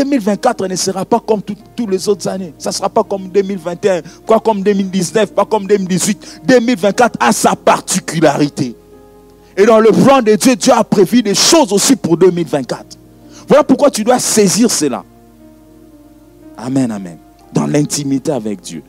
[0.05, 2.53] 2024 ne sera pas comme toutes les autres années.
[2.59, 6.43] Ça ne sera pas comme 2021, pas comme 2019, pas comme 2018.
[6.45, 8.75] 2024 a sa particularité.
[9.57, 12.97] Et dans le plan de Dieu, Dieu a prévu des choses aussi pour 2024.
[13.49, 15.05] Voilà pourquoi tu dois saisir cela.
[16.57, 17.19] Amen, amen
[17.53, 18.83] dans l'intimité avec Dieu.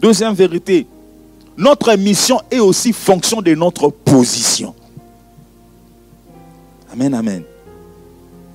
[0.00, 0.86] Deuxième vérité,
[1.56, 4.74] notre mission est aussi fonction de notre position.
[6.92, 7.42] Amen, amen.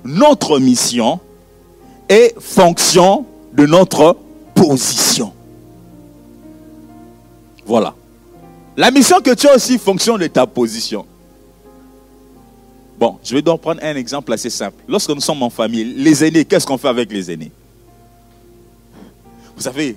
[0.04, 1.20] Notre mission
[2.08, 4.18] est fonction de notre
[4.56, 5.34] position.
[7.66, 7.94] Voilà.
[8.78, 11.06] La mission que tu as aussi fonction de ta position.
[13.00, 14.84] Bon, je vais donc prendre un exemple assez simple.
[14.88, 17.52] Lorsque nous sommes en famille, les aînés, qu'est-ce qu'on fait avec les aînés?
[19.56, 19.96] Vous savez,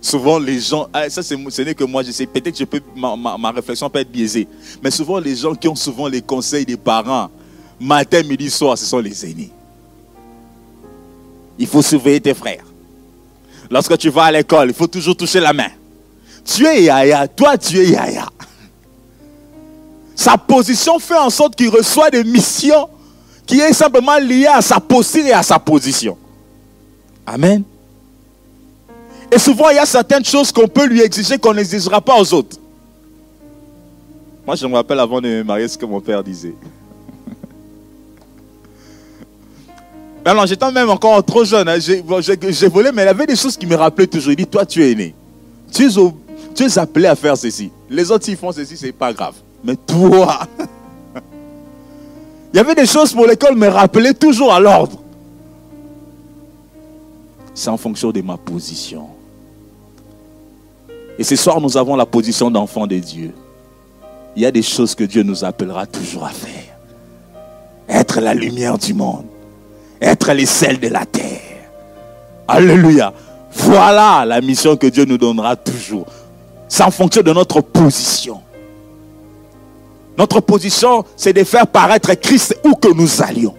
[0.00, 2.80] souvent les gens, ah, ça ce n'est que moi, je sais, peut-être que je peux,
[2.96, 4.46] ma, réflexion peut être biaisée,
[4.82, 7.30] mais souvent les gens qui ont souvent les conseils des parents,
[7.80, 9.50] matin, midi, soir, ce sont les aînés.
[11.58, 12.64] Il faut surveiller tes frères.
[13.70, 15.70] Lorsque tu vas à l'école, il faut toujours toucher la main.
[16.44, 18.26] Tu es Yaya, toi tu es Yaya.
[20.14, 22.88] Sa position fait en sorte qu'il reçoit des missions
[23.46, 26.16] qui est simplement liées à sa posture et à sa position.
[27.26, 27.62] Amen.
[29.30, 32.32] Et souvent, il y a certaines choses qu'on peut lui exiger qu'on n'exigera pas aux
[32.32, 32.56] autres.
[34.46, 36.54] Moi, je me rappelle avant de me marier ce que mon père disait.
[40.28, 41.66] Alors, j'étais même encore trop jeune.
[41.70, 41.78] Hein.
[41.80, 44.30] J'ai volé, mais il y avait des choses qui me rappelaient toujours.
[44.32, 45.14] Il dit, toi, tu es né.
[45.72, 46.12] Tu es,
[46.54, 47.70] tu es appelé à faire ceci.
[47.88, 49.32] Les autres, s'ils font ceci, c'est pas grave.
[49.64, 50.40] Mais toi,
[52.52, 54.98] il y avait des choses pour lesquelles me rappelait toujours à l'ordre.
[57.54, 59.06] C'est en fonction de ma position.
[61.18, 63.32] Et ce soir, nous avons la position d'enfant de Dieu.
[64.36, 66.76] Il y a des choses que Dieu nous appellera toujours à faire.
[67.88, 69.24] Être la lumière du monde.
[70.00, 71.40] Être les sels de la terre.
[72.46, 73.12] Alléluia.
[73.52, 76.06] Voilà la mission que Dieu nous donnera toujours.
[76.68, 78.40] C'est en fonction de notre position.
[80.16, 83.54] Notre position, c'est de faire paraître Christ où que nous allions.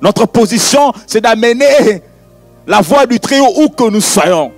[0.00, 2.02] Notre position, c'est d'amener
[2.66, 4.52] la voix du Très-Haut où que nous soyons.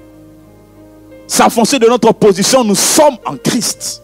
[1.26, 4.02] C'est fonction de notre position, nous sommes en Christ.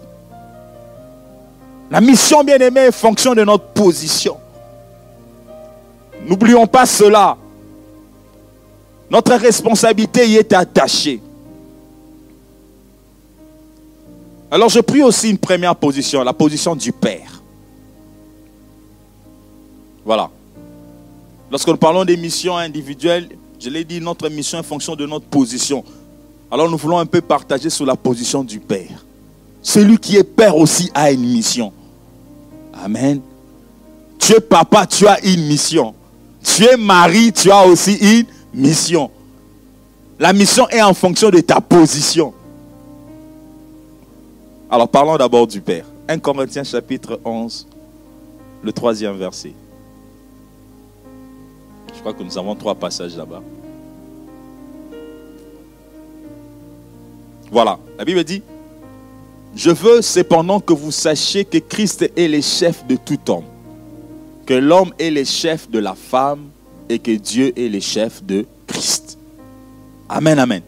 [1.91, 4.40] La mission, bien aimée, est fonction de notre position.
[6.27, 7.37] N'oublions pas cela.
[9.11, 11.21] Notre responsabilité y est attachée.
[14.51, 17.41] Alors je prie aussi une première position, la position du Père.
[20.05, 20.31] Voilà.
[21.51, 25.27] Lorsque nous parlons des missions individuelles, je l'ai dit, notre mission est fonction de notre
[25.27, 25.85] position.
[26.51, 29.05] Alors nous voulons un peu partager sur la position du Père.
[29.63, 31.73] Celui qui est père aussi a une mission.
[32.73, 33.21] Amen.
[34.19, 35.95] Tu es papa, tu as une mission.
[36.43, 39.11] Tu es mari, tu as aussi une mission.
[40.19, 42.35] La mission est en fonction de ta position.
[44.71, 45.85] Alors parlons d'abord du Père.
[46.09, 47.67] 1 Corinthiens chapitre 11,
[48.63, 49.53] le troisième verset.
[51.95, 53.43] Je crois que nous avons trois passages là-bas.
[57.51, 58.43] Voilà, la Bible dit,
[59.57, 63.45] je veux cependant que vous sachiez que Christ est le chef de tout homme,
[64.51, 66.49] que l'homme est le chef de la femme
[66.89, 69.17] et que Dieu est le chef de Christ.
[70.09, 70.63] Amen, amen.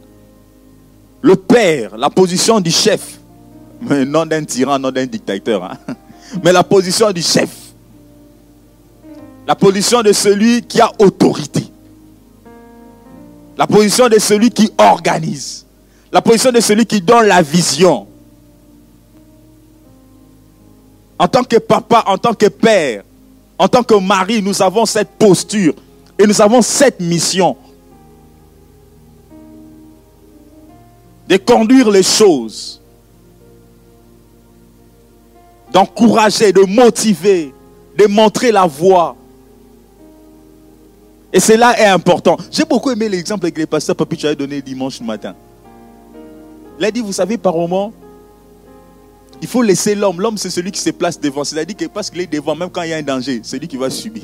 [1.20, 3.18] Le Père, la position du chef,
[3.80, 5.76] non d'un tyran, non d'un dictateur, hein.
[6.44, 7.50] mais la position du chef,
[9.48, 11.64] la position de celui qui a autorité,
[13.58, 15.66] la position de celui qui organise,
[16.12, 18.06] la position de celui qui donne la vision.
[21.18, 23.02] En tant que papa, en tant que père,
[23.58, 25.74] en tant que mari, nous avons cette posture
[26.18, 27.56] et nous avons cette mission
[31.28, 32.80] de conduire les choses,
[35.72, 37.54] d'encourager, de motiver,
[37.96, 39.16] de montrer la voie.
[41.32, 42.36] Et cela est important.
[42.50, 45.34] J'ai beaucoup aimé l'exemple que le pasteur Papi tu as donné dimanche matin.
[46.78, 47.92] Il a dit, vous savez, par moment,
[49.42, 50.20] il faut laisser l'homme.
[50.20, 51.42] L'homme, c'est celui qui se place devant.
[51.42, 53.66] C'est-à-dire que parce qu'il est devant, même quand il y a un danger, c'est lui
[53.66, 54.22] qui va subir.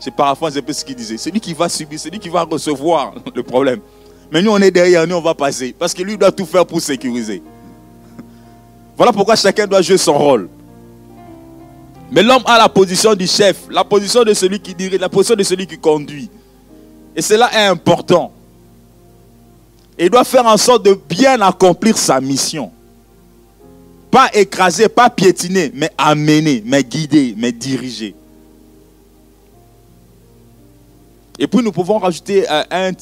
[0.00, 1.16] C'est paraphrase un peu ce qu'il disait.
[1.16, 3.78] Celui qui va subir, celui qui va recevoir le problème.
[4.32, 5.72] Mais nous, on est derrière, nous, on va passer.
[5.78, 7.40] Parce que lui doit tout faire pour sécuriser.
[8.96, 10.48] Voilà pourquoi chacun doit jouer son rôle.
[12.10, 15.36] Mais l'homme a la position du chef, la position de celui qui dirige, la position
[15.36, 16.28] de celui qui conduit.
[17.14, 18.32] Et cela est important.
[19.96, 22.71] Il doit faire en sorte de bien accomplir sa mission.
[24.12, 28.14] Pas écraser, pas piétiner, mais amener, mais guider, mais diriger.
[31.38, 32.92] Et puis nous pouvons rajouter un,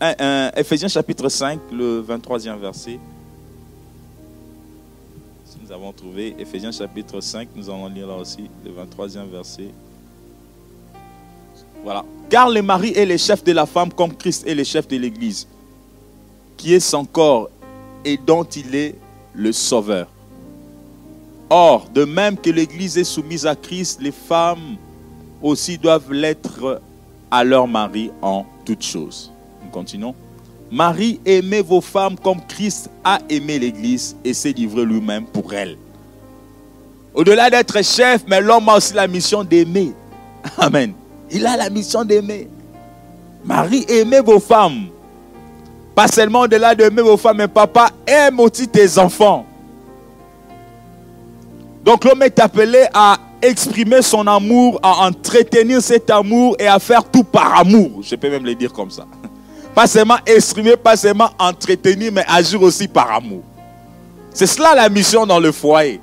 [0.00, 3.00] un, Ephésiens chapitre 5, le 23e verset.
[5.44, 9.70] Si nous avons trouvé Ephésiens chapitre 5, nous allons lire là aussi le 23e verset.
[11.82, 12.04] Voilà.
[12.28, 14.96] Car le mari est le chef de la femme comme Christ est le chef de
[14.96, 15.48] l'Église,
[16.56, 17.50] qui est son corps
[18.04, 18.94] et dont il est
[19.34, 20.06] le sauveur.
[21.52, 24.76] Or, de même que l'Église est soumise à Christ, les femmes
[25.42, 26.80] aussi doivent l'être
[27.28, 29.32] à leur mari en toutes choses.
[29.64, 30.14] Nous continuons.
[30.70, 35.76] Marie, aimez vos femmes comme Christ a aimé l'Église et s'est livré lui-même pour elle.
[37.12, 39.92] Au-delà d'être chef, mais l'homme a aussi la mission d'aimer.
[40.58, 40.92] Amen.
[41.32, 42.48] Il a la mission d'aimer.
[43.44, 44.86] Marie, aimez vos femmes.
[45.96, 49.44] Pas seulement au-delà d'aimer vos femmes, mais papa, aime aussi tes enfants.
[51.84, 57.04] Donc l'homme est appelé à exprimer son amour, à entretenir cet amour et à faire
[57.04, 58.02] tout par amour.
[58.02, 59.06] Je peux même le dire comme ça.
[59.74, 63.42] Pas seulement exprimer, pas seulement entretenir, mais agir aussi par amour.
[64.34, 66.00] C'est cela la mission dans le foyer.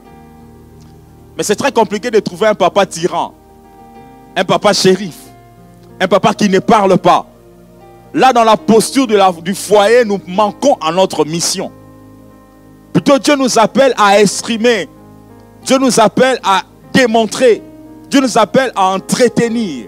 [1.35, 3.33] Mais c'est très compliqué de trouver un papa tyran,
[4.37, 5.15] un papa shérif,
[5.99, 7.27] un papa qui ne parle pas.
[8.13, 9.05] Là, dans la posture
[9.41, 11.71] du foyer, nous manquons à notre mission.
[12.93, 14.87] Plutôt, Dieu nous appelle à exprimer.
[15.67, 16.63] Dieu nous appelle à
[16.93, 17.61] démontrer.
[18.09, 19.87] Dieu nous appelle à entretenir.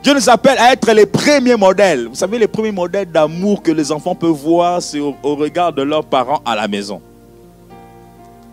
[0.00, 2.06] Dieu nous appelle à être les premiers modèles.
[2.06, 5.82] Vous savez, les premiers modèles d'amour que les enfants peuvent voir, c'est au, regard de
[5.82, 7.02] leurs parents à la maison.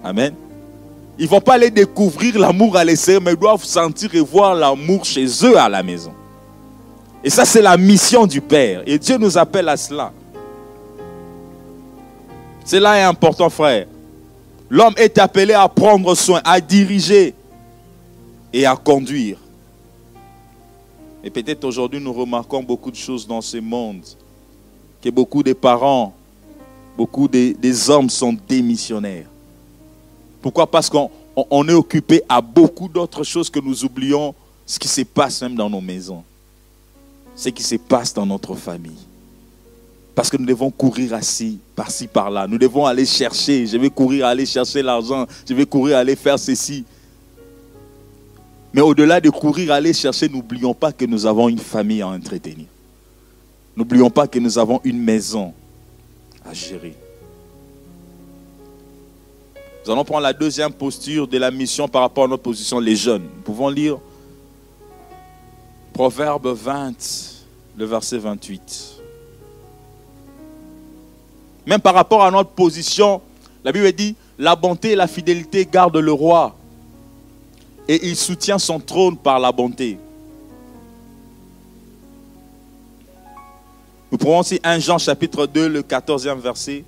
[0.04, 0.34] Amen.
[1.20, 4.56] Ils ne vont pas aller découvrir l'amour à l'extérieur, mais ils doivent sentir et voir
[4.56, 6.14] l'amour chez eux à la maison.
[7.24, 8.82] Et ça, c'est la mission du Père.
[8.88, 10.12] Et Dieu nous appelle à cela.
[12.66, 13.86] Cela est important, frère.
[14.74, 17.36] L'homme est appelé à prendre soin, à diriger,
[18.52, 19.38] et à conduire.
[21.24, 24.02] Et peut-être aujourd'hui nous remarquons beaucoup de choses dans ce monde,
[25.00, 26.12] que beaucoup de parents,
[26.98, 29.28] beaucoup des hommes sont démissionnaires.
[30.42, 30.66] Pourquoi?
[30.66, 34.34] Parce qu'on est occupé à beaucoup d'autres choses que nous oublions
[34.66, 36.24] ce qui se passe même dans nos maisons,
[37.36, 39.06] ce qui se passe dans notre famille.
[40.16, 42.48] Parce que nous devons courir assis, par-ci, par-là.
[42.48, 43.66] Nous devons aller chercher.
[43.66, 45.26] Je vais courir, aller chercher l'argent.
[45.48, 46.86] Je vais courir, aller faire ceci.
[48.74, 52.66] Mais au-delà de courir, aller chercher, n'oublions pas que nous avons une famille à entretenir.
[53.76, 55.54] N'oublions pas que nous avons une maison
[56.46, 56.96] à gérer.
[59.86, 62.96] Nous allons prendre la deuxième posture de la mission par rapport à notre position, les
[62.96, 63.24] jeunes.
[63.24, 63.98] Nous pouvons lire
[65.92, 66.94] Proverbe 20,
[67.78, 68.93] le verset 28.
[71.66, 73.22] Même par rapport à notre position,
[73.64, 76.56] la Bible dit, La bonté et la fidélité gardent le roi
[77.88, 79.98] et il soutient son trône par la bonté.
[84.12, 86.84] Nous prenons aussi 1 Jean chapitre 2, le 14e verset.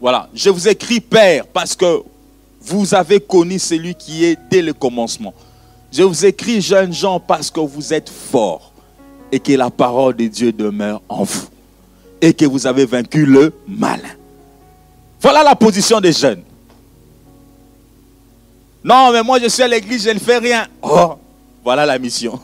[0.00, 2.02] Voilà, je vous écris Père parce que
[2.60, 5.32] vous avez connu celui qui est dès le commencement.
[5.92, 8.73] Je vous écris jeunes gens parce que vous êtes forts
[9.34, 11.48] et que la parole de Dieu demeure en vous
[12.20, 14.14] et que vous avez vaincu le malin.
[15.20, 16.44] Voilà la position des jeunes.
[18.84, 20.68] Non, mais moi je suis à l'église, je ne fais rien.
[20.80, 21.14] Oh,
[21.64, 22.38] voilà la mission.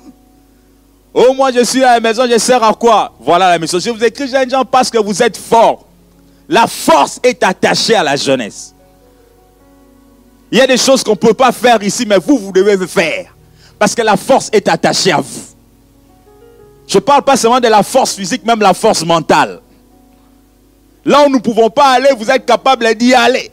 [1.14, 3.12] Oh, moi je suis à la maison, je sers à quoi?
[3.20, 3.78] Voilà la mission.
[3.78, 5.86] Je vous écris jeunes gens parce que vous êtes forts.
[6.49, 8.74] La force est attachée à la jeunesse.
[10.51, 12.84] Il y a des choses qu'on ne peut pas faire ici, mais vous, vous devez
[12.88, 13.32] faire.
[13.78, 15.49] Parce que la force est attachée à vous.
[16.91, 19.61] Je ne parle pas seulement de la force physique, même la force mentale.
[21.05, 23.49] Là où nous ne pouvons pas aller, vous êtes capable d'y aller.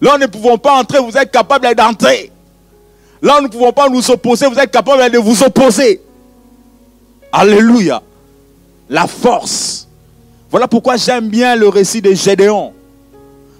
[0.00, 2.32] Là où nous ne pouvons pas entrer, vous êtes capable d'entrer.
[3.20, 6.00] Là où nous ne pouvons pas nous opposer, vous êtes capable de vous opposer.
[7.30, 8.00] Alléluia.
[8.88, 9.86] La force.
[10.50, 12.72] Voilà pourquoi j'aime bien le récit de Gédéon.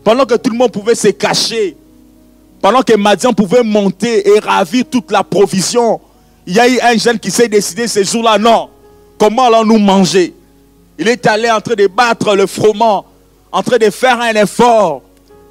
[0.04, 1.76] Pendant que tout le monde pouvait se cacher,
[2.62, 6.00] pendant que Madian pouvait monter et ravir toute la provision,
[6.46, 8.70] il y a eu un jeune qui s'est décidé ce jour-là, non,
[9.18, 10.34] comment allons-nous manger?
[10.98, 13.04] Il est allé en train de battre le froment,
[13.52, 15.02] en train de faire un effort,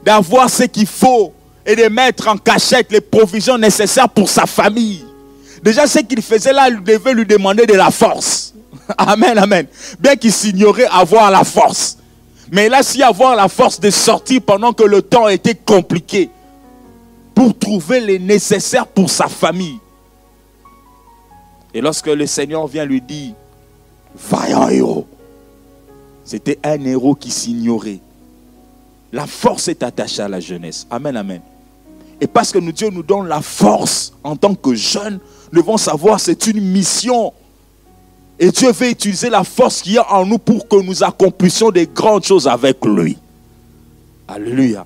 [0.03, 1.34] d'avoir ce qu'il faut
[1.66, 5.03] et de mettre en cachette les provisions nécessaires pour sa famille.
[5.63, 8.53] Déjà, ce qu'il faisait là, il devait lui demander de la force.
[8.97, 9.66] Amen, amen.
[9.99, 11.97] Bien qu'il s'ignorait avoir la force.
[12.51, 16.30] Mais là, si avoir la force de sortir pendant que le temps était compliqué
[17.34, 19.80] pour trouver les nécessaires pour sa famille.
[21.74, 23.34] Et lorsque le Seigneur vient lui dire,
[24.18, 25.07] vaillant héros,
[26.24, 27.99] c'était un héros qui s'ignorait.
[29.11, 30.88] La force est attachée à la jeunesse.
[30.89, 31.41] Amen, amen.
[32.20, 35.20] Et parce que nous, Dieu nous donne la force en tant que jeunes,
[35.51, 37.34] nous devons savoir c'est une mission.
[38.39, 41.72] Et Dieu veut utiliser la force qu'il y a en nous pour que nous accomplissions
[41.72, 43.18] des grandes choses avec lui.
[44.28, 44.86] Alléluia.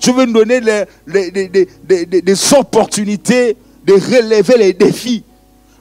[0.00, 0.60] Dieu veut nous donner
[1.06, 5.24] des opportunités de relever les défis.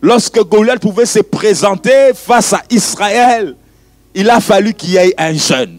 [0.02, 3.56] Lorsque Goliath pouvait se présenter face à Israël,
[4.16, 5.78] il a fallu qu'il y ait un jeune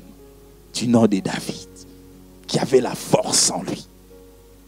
[0.73, 1.69] du nom de David
[2.47, 3.87] qui avait la force en lui.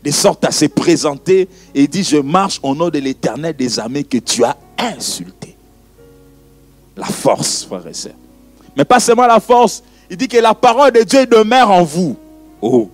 [0.02, 4.04] De sorte à se présenter et dit, je marche au nom de l'éternel des armées
[4.04, 5.56] que tu as insulté.
[6.96, 8.12] La force, frère et sœurs.
[8.76, 12.16] Mais pas seulement la force, il dit que la parole de Dieu demeure en vous.
[12.60, 12.90] Oh.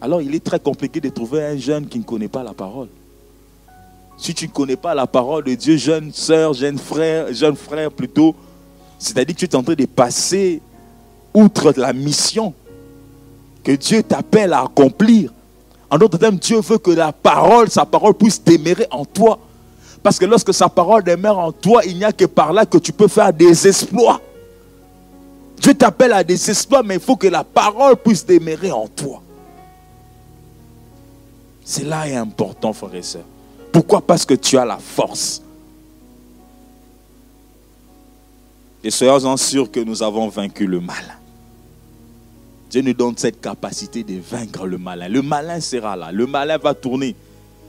[0.00, 2.88] Alors il est très compliqué de trouver un jeune qui ne connaît pas la parole.
[4.16, 7.90] Si tu ne connais pas la parole de Dieu, jeune sœur, jeune frère, jeune frère
[7.90, 8.34] plutôt,
[8.98, 10.62] c'est-à-dire que tu es en train de passer
[11.34, 12.54] outre la mission
[13.62, 15.32] que Dieu t'appelle à accomplir.
[15.90, 19.38] En d'autres termes, Dieu veut que la parole, sa parole puisse demeurer en toi.
[20.02, 22.78] Parce que lorsque sa parole demeure en toi, il n'y a que par là que
[22.78, 24.20] tu peux faire des exploits.
[25.60, 29.22] Dieu t'appelle à des exploits, mais il faut que la parole puisse demeurer en toi.
[31.64, 33.22] C'est là est important, frère et sœurs.
[33.74, 35.42] Pourquoi Parce que tu as la force.
[38.84, 41.18] Et soyons-en sûrs que nous avons vaincu le mal.
[42.70, 45.08] Dieu nous donne cette capacité de vaincre le malin.
[45.08, 47.16] Le malin sera là, le malin va tourner.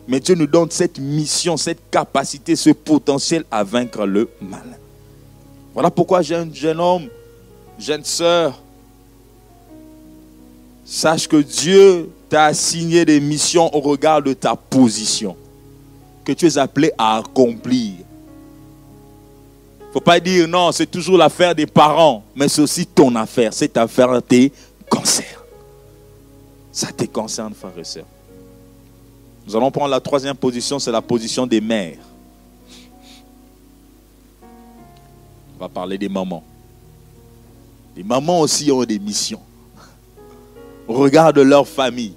[0.07, 4.77] Mais Dieu nous donne cette mission, cette capacité, ce potentiel à vaincre le malin.
[5.73, 7.07] Voilà pourquoi, jeune, jeune homme,
[7.79, 8.61] jeune sœur,
[10.85, 15.35] sache que Dieu t'a assigné des missions au regard de ta position,
[16.25, 17.93] que tu es appelé à accomplir.
[19.79, 23.15] Il ne faut pas dire non, c'est toujours l'affaire des parents, mais c'est aussi ton
[23.15, 23.53] affaire.
[23.53, 24.49] Cette affaire te
[24.89, 25.43] concerne.
[26.71, 28.05] Ça te concerne, frère et sœurs.
[29.47, 31.99] Nous allons prendre la troisième position, c'est la position des mères.
[35.55, 36.43] On va parler des mamans.
[37.95, 39.39] Les mamans aussi ont des missions.
[40.87, 42.13] Regarde leur famille.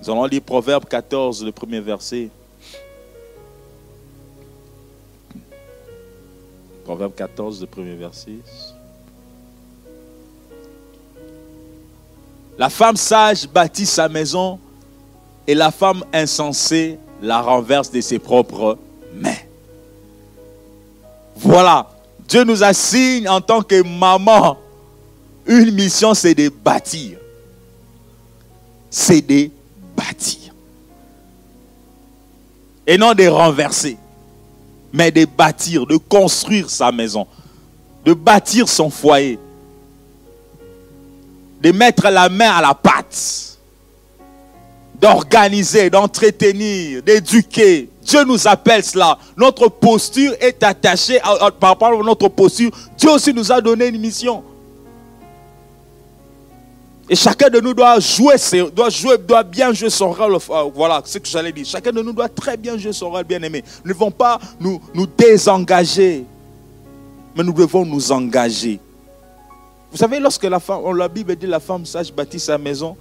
[0.00, 2.28] Nous allons lire Proverbe 14, le premier verset.
[6.84, 8.38] Proverbe 14, le premier verset.
[12.58, 14.58] La femme sage bâtit sa maison
[15.46, 18.78] et la femme insensée la renverse de ses propres
[19.14, 19.30] mains.
[21.36, 21.88] Voilà.
[22.28, 24.58] Dieu nous assigne en tant que maman
[25.46, 27.18] une mission, c'est de bâtir.
[28.90, 29.50] C'est de
[29.96, 30.54] bâtir.
[32.86, 33.96] Et non de renverser,
[34.92, 37.26] mais de bâtir, de construire sa maison.
[38.04, 39.38] de bâtir son foyer,
[41.60, 43.58] de mettre la main à la pâte,
[45.00, 47.88] d'organiser, d'entretenir, d'éduquer.
[48.02, 49.18] Dieu nous appelle cela.
[49.36, 51.20] Notre posture est attachée
[51.60, 52.70] par rapport à notre posture.
[52.96, 54.42] Dieu aussi nous a donné une mission.
[57.08, 58.36] Et chacun de nous doit jouer,
[58.74, 60.34] doit jouer, doit bien jouer son rôle.
[60.34, 61.66] Euh, voilà ce que j'allais dire.
[61.66, 63.62] Chacun de nous doit très bien jouer son rôle, bien aimé.
[63.84, 66.24] Nous ne devons pas nous, nous désengager,
[67.36, 68.78] mais nous devons nous engager.
[69.90, 72.96] Vous savez, lorsque la, femme, la Bible dit la femme sage bâtit sa maison,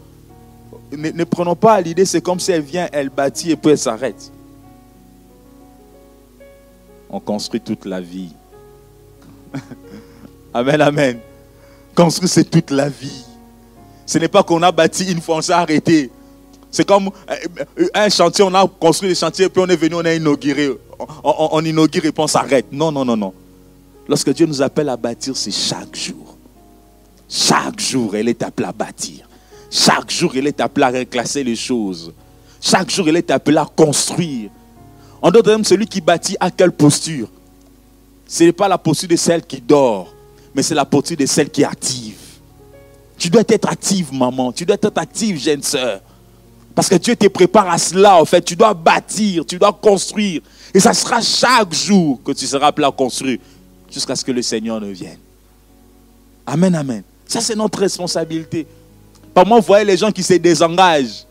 [0.91, 3.77] ne, ne prenons pas l'idée, c'est comme si elle vient, elle bâtit et puis elle
[3.77, 4.31] s'arrête.
[7.09, 8.33] On construit toute la vie.
[10.53, 11.19] amen, amen.
[11.93, 13.25] Construire, c'est toute la vie.
[14.11, 16.11] Ce n'est pas qu'on a bâti une fois, on s'est arrêté.
[16.69, 20.03] C'est comme euh, un chantier, on a construit le chantier, puis on est venu, on
[20.03, 20.69] a inauguré.
[21.23, 22.65] On, inaugure et puis on s'arrête.
[22.73, 23.33] Non, non, non, non.
[24.09, 26.35] Lorsque Dieu nous appelle à bâtir, c'est chaque jour.
[27.29, 29.29] Chaque jour, elle est appelée à bâtir.
[29.69, 32.11] Chaque jour, elle est appelée à reclasser les choses.
[32.59, 34.49] Chaque jour, elle est appelée à construire.
[35.21, 37.29] En d'autres termes, celui qui bâtit à quelle posture?
[38.27, 40.13] Ce n'est pas la posture de celle qui dort,
[40.53, 42.20] mais c'est la posture de celle qui active.
[43.21, 44.51] Tu dois être active, maman.
[44.51, 46.01] Tu dois être active, jeune soeur.
[46.73, 48.41] Parce que Dieu te prépare à cela, en fait.
[48.41, 50.41] Tu dois bâtir, tu dois construire.
[50.73, 53.37] Et ça sera chaque jour que tu seras appelé à construire
[53.91, 55.19] jusqu'à ce que le Seigneur ne vienne.
[56.47, 57.03] Amen, amen.
[57.27, 58.65] Ça, c'est notre responsabilité.
[59.35, 61.27] Par moi, vous voyez les gens qui se désengagent.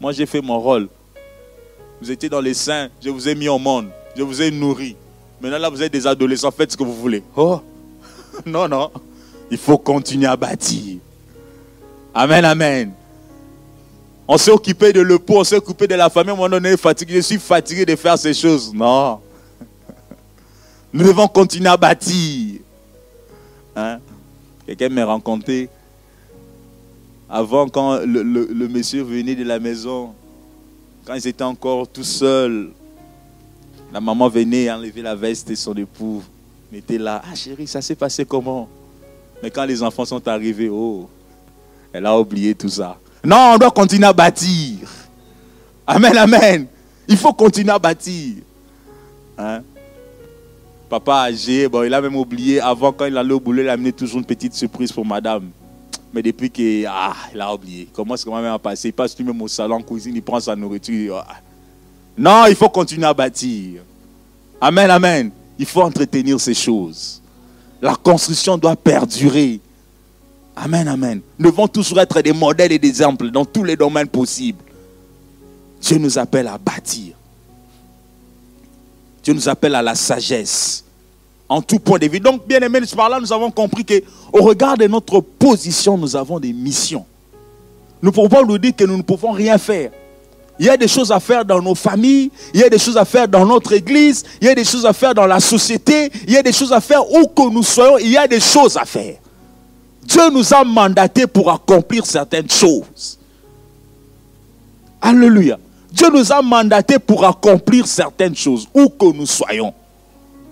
[0.00, 0.88] Moi, j'ai fait mon rôle.
[2.00, 4.96] Vous étiez dans les saints, je vous ai mis au monde, je vous ai nourri.
[5.42, 7.22] Maintenant, là, vous êtes des adolescents, faites ce que vous voulez.
[7.36, 7.60] Oh,
[8.46, 8.90] non, non.
[9.50, 11.00] Il faut continuer à bâtir.
[12.20, 12.92] Amen, amen.
[14.26, 16.30] On s'est occupé de le on s'est occupé de la famille.
[16.30, 17.14] À un moment donné, fatigué.
[17.14, 18.74] Je suis fatigué de faire ces choses.
[18.74, 19.20] Non?
[20.92, 22.58] Nous devons continuer à bâtir.
[23.76, 24.00] Hein?
[24.66, 25.68] Quelqu'un m'a rencontré
[27.30, 30.12] avant quand le, monsieur venait de la maison,
[31.04, 32.72] quand ils étaient encore tout seuls.
[33.92, 36.24] La maman venait enlever la veste de son époux,
[36.72, 37.22] mettait là.
[37.30, 38.68] Ah chérie, ça s'est passé comment?
[39.40, 41.08] Mais quand les enfants sont arrivés, oh,
[41.92, 42.98] elle a oublié tout ça.
[43.24, 44.78] Non, on doit continuer à bâtir.
[45.86, 46.66] Amen, amen.
[47.08, 48.36] Il faut continuer à bâtir.
[49.36, 49.62] Hein?
[50.88, 52.60] Papa âgé, bon, il a même oublié.
[52.60, 55.50] Avant, quand il allait au boulot, il a amené toujours une petite surprise pour madame.
[56.12, 57.88] Mais depuis qu'il ah, il a oublié.
[57.92, 58.88] Comment est-ce que maman a passé?
[58.88, 61.24] Il passe lui-même au salon, cuisine, il prend sa nourriture.
[61.28, 61.36] Ah.
[62.16, 63.82] Non, il faut continuer à bâtir.
[64.60, 65.30] Amen, amen.
[65.58, 67.20] Il faut entretenir ces choses.
[67.80, 69.60] La construction doit perdurer.
[70.60, 71.20] Amen, amen.
[71.38, 74.58] Nous devons toujours être des modèles et des exemples dans tous les domaines possibles.
[75.80, 77.14] Dieu nous appelle à bâtir.
[79.22, 80.84] Dieu nous appelle à la sagesse.
[81.48, 82.18] En tout point de vue.
[82.18, 86.40] Donc, bien aimé, par là, nous avons compris qu'au regard de notre position, nous avons
[86.40, 87.06] des missions.
[88.02, 89.90] Nous ne pouvons nous dire que nous ne pouvons rien faire.
[90.58, 92.96] Il y a des choses à faire dans nos familles, il y a des choses
[92.96, 96.10] à faire dans notre église, il y a des choses à faire dans la société,
[96.26, 98.40] il y a des choses à faire où que nous soyons, il y a des
[98.40, 99.18] choses à faire.
[100.08, 103.18] Dieu nous a mandatés pour accomplir certaines choses.
[105.02, 105.58] Alléluia.
[105.92, 109.74] Dieu nous a mandatés pour accomplir certaines choses, où que nous soyons.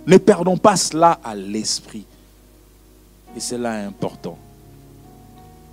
[0.07, 2.05] Ne perdons pas cela à l'esprit.
[3.35, 4.37] Et cela est important.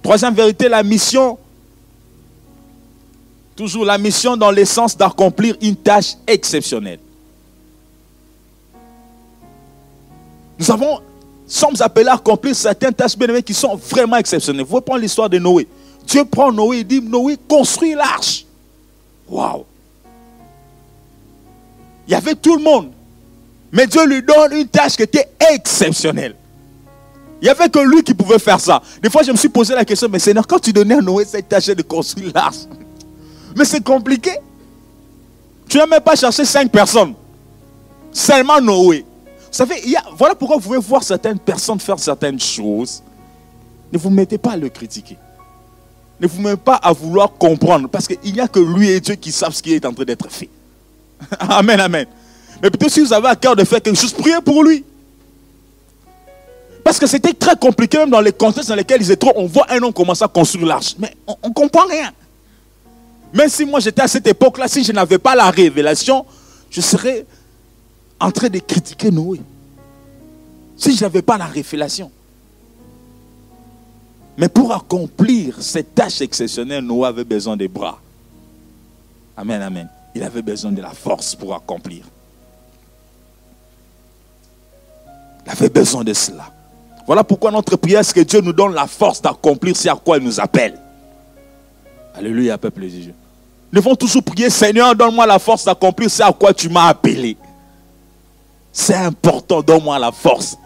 [0.02, 1.38] Troisième vérité, la mission.
[3.54, 7.00] Toujours la mission dans l'essence d'accomplir une tâche exceptionnelle.
[10.58, 11.02] Nous avons
[11.48, 14.66] sommes appelés à accomplir certaines tâches bien qui sont vraiment exceptionnelles.
[14.66, 15.68] Vous prendre l'histoire de Noé.
[16.06, 18.46] Dieu prend Noé et dit Noé, construis l'arche.
[19.28, 19.66] Waouh!
[22.08, 22.92] Il y avait tout le monde.
[23.72, 26.36] Mais Dieu lui donne une tâche qui était exceptionnelle.
[27.42, 28.82] Il n'y avait que lui qui pouvait faire ça.
[29.02, 31.26] Des fois, je me suis posé la question, mais Seigneur, quand tu donnais à Noé
[31.26, 32.68] cette tâche de construire l'arche,
[33.58, 34.32] mais c'est compliqué.
[35.68, 37.16] Tu n'as même pas cherché cinq personnes.
[38.12, 39.06] Seulement Noé.
[39.54, 39.76] Savez,
[40.18, 43.04] voilà pourquoi vous pouvez voir certaines personnes faire certaines choses.
[43.92, 45.16] Ne vous mettez pas à le critiquer.
[46.20, 47.88] Ne vous mettez pas à vouloir comprendre.
[47.88, 50.06] Parce qu'il n'y a que lui et Dieu qui savent ce qui est en train
[50.06, 50.50] d'être fait.
[51.40, 52.08] amen, amen.
[52.64, 54.84] Mais plutôt si vous avez à cœur de faire quelque chose, priez pour lui.
[56.84, 59.32] Parce que c'était très compliqué, même dans les contextes dans lesquels ils étaient.
[59.36, 60.96] On voit un homme commencer à construire l'arche.
[60.98, 62.12] Mais on ne comprend rien.
[63.32, 66.26] Même si moi j'étais à cette époque-là, si je n'avais pas la révélation,
[66.72, 67.28] je serais
[68.24, 69.42] en train de critiquer Noé.
[70.78, 72.10] Si je n'avais pas la révélation.
[74.38, 78.00] Mais pour accomplir cette tâche exceptionnelle, Noé avait besoin des bras.
[79.36, 79.90] Amen, amen.
[80.16, 82.06] Il avait besoin de la force pour accomplir.
[85.46, 86.50] Il avait besoin de cela.
[87.06, 90.18] Voilà pourquoi notre prière, c'est que Dieu nous donne la force d'accomplir ce à quoi
[90.18, 90.80] il nous appelle.
[92.16, 93.14] Alléluia, peuple de Dieu.
[93.72, 97.36] Nous devons toujours prier, Seigneur, donne-moi la force d'accomplir ce à quoi tu m'as appelé.
[98.74, 100.58] C'est important, donne-moi la force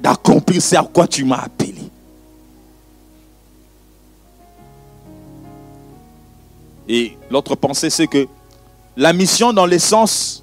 [0.00, 1.74] d'accomplir ce à quoi tu m'as appelé.
[6.88, 8.26] Et l'autre pensée, c'est que
[8.96, 10.42] la mission dans l'essence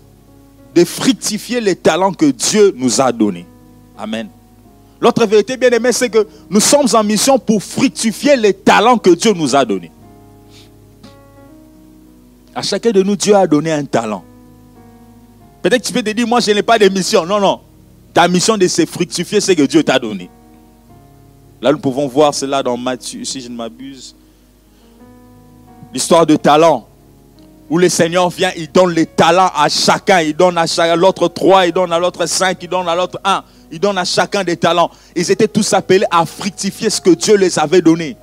[0.75, 3.47] de fructifier les talents que Dieu nous a donnés.
[3.97, 4.29] Amen.
[5.01, 9.09] L'autre vérité, bien aimé, c'est que nous sommes en mission pour fructifier les talents que
[9.09, 9.91] Dieu nous a donnés.
[12.55, 14.23] À chacun de nous, Dieu a donné un talent.
[15.62, 17.26] Peut-être que tu peux te dire, moi, je n'ai pas de mission.
[17.26, 17.62] Non, non.
[18.14, 20.30] Ta mission de se fructifier, c'est que Dieu t'a donné.
[21.62, 24.16] Là, nous pouvons voir cela dans Matthieu, si je ne m'abuse.
[25.93, 26.88] L'histoire de talent.
[27.70, 30.22] Où le Seigneur vient, il donne les talents à chacun.
[30.22, 33.43] Il donne à l'autre trois, il donne à l'autre cinq, il donne à l'autre un.
[33.70, 34.89] Il donne à chacun des talents.
[35.16, 38.16] Ils étaient tous appelés à fructifier ce que Dieu les avait donné.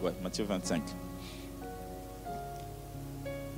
[0.00, 0.80] Ouais, Matthieu 25.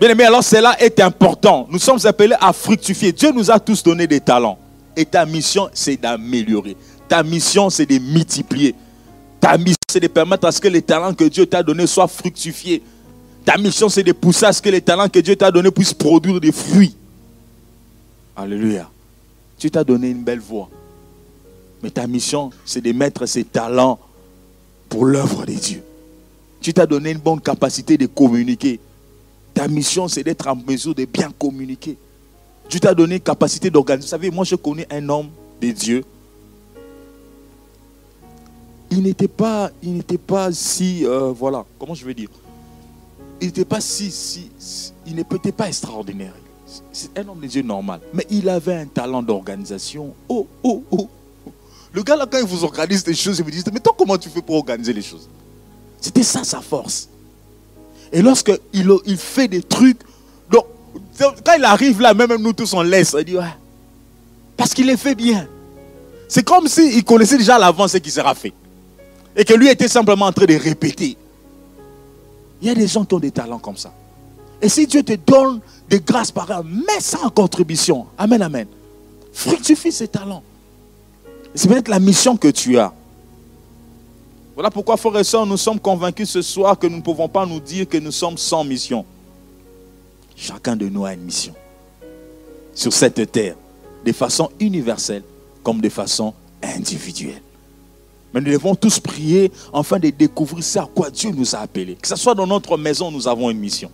[0.03, 1.69] Bien aimé, alors cela est important.
[1.71, 3.13] Nous sommes appelés à fructifier.
[3.13, 4.59] Dieu nous a tous donné des talents.
[4.97, 6.77] Et ta mission, c'est d'améliorer.
[7.09, 8.75] Ta mission, c'est de multiplier.
[9.39, 12.09] Ta mission, c'est de permettre à ce que les talents que Dieu t'a donnés soient
[12.09, 12.83] fructifiés.
[13.45, 15.95] Ta mission, c'est de pousser à ce que les talents que Dieu t'a donnés puissent
[15.95, 16.97] produire des fruits.
[18.35, 18.91] Alléluia.
[19.57, 20.69] Dieu t'a donné une belle voix.
[21.81, 24.01] Mais ta mission, c'est de mettre ces talents
[24.89, 25.85] pour l'œuvre de Dieu.
[26.61, 28.81] Tu t'as donné une bonne capacité de communiquer.
[29.55, 31.97] Ta mission, c'est d'être en mesure de bien communiquer.
[32.71, 34.07] Dieu t'a donné une capacité d'organiser.
[34.07, 35.29] Vous savez, moi, je connais un homme
[35.61, 36.05] de Dieu.
[38.91, 42.29] Il n'était pas, il n'était pas si, euh, voilà, comment je vais dire?
[43.41, 44.51] Il n'était pas si, si,
[45.07, 46.35] il n'était pas extraordinaire.
[46.93, 48.01] C'est un homme de Dieu normal.
[48.15, 50.15] Mais il avait un talent d'organisation.
[50.29, 51.09] Oh, oh, oh.
[51.93, 54.17] Le gars là, quand il vous organise des choses, il vous dit, mais toi, comment
[54.17, 55.29] tu fais pour organiser les choses?
[56.01, 57.09] C'était ça sa force.
[58.13, 60.01] Et lorsqu'il il fait des trucs,
[61.19, 63.17] quand il arrive là, même nous tous on laisse,
[64.57, 65.47] parce qu'il les fait bien.
[66.29, 68.53] C'est comme s'il connaissait déjà à l'avance ce qui sera fait.
[69.37, 71.17] Et que lui était simplement en train de répéter.
[72.61, 73.93] Il y a des gens qui ont des talents comme ça.
[74.61, 78.07] Et si Dieu te donne des grâces par un, mets ça en contribution.
[78.17, 78.67] Amen, amen.
[79.33, 80.43] Fructifie ces talents.
[81.55, 82.93] C'est peut-être la mission que tu as.
[84.55, 87.47] Voilà pourquoi, frères et sœurs, nous sommes convaincus ce soir que nous ne pouvons pas
[87.47, 89.05] nous dire que nous sommes sans mission.
[90.37, 91.55] Chacun de nous a une mission
[92.75, 93.57] sur cette terre,
[94.05, 95.23] de façon universelle
[95.63, 97.43] comme de façon individuelle.
[98.33, 101.97] Mais nous devons tous prier afin de découvrir ce à quoi Dieu nous a appelés.
[102.01, 103.91] Que ce soit dans notre maison, nous avons une mission.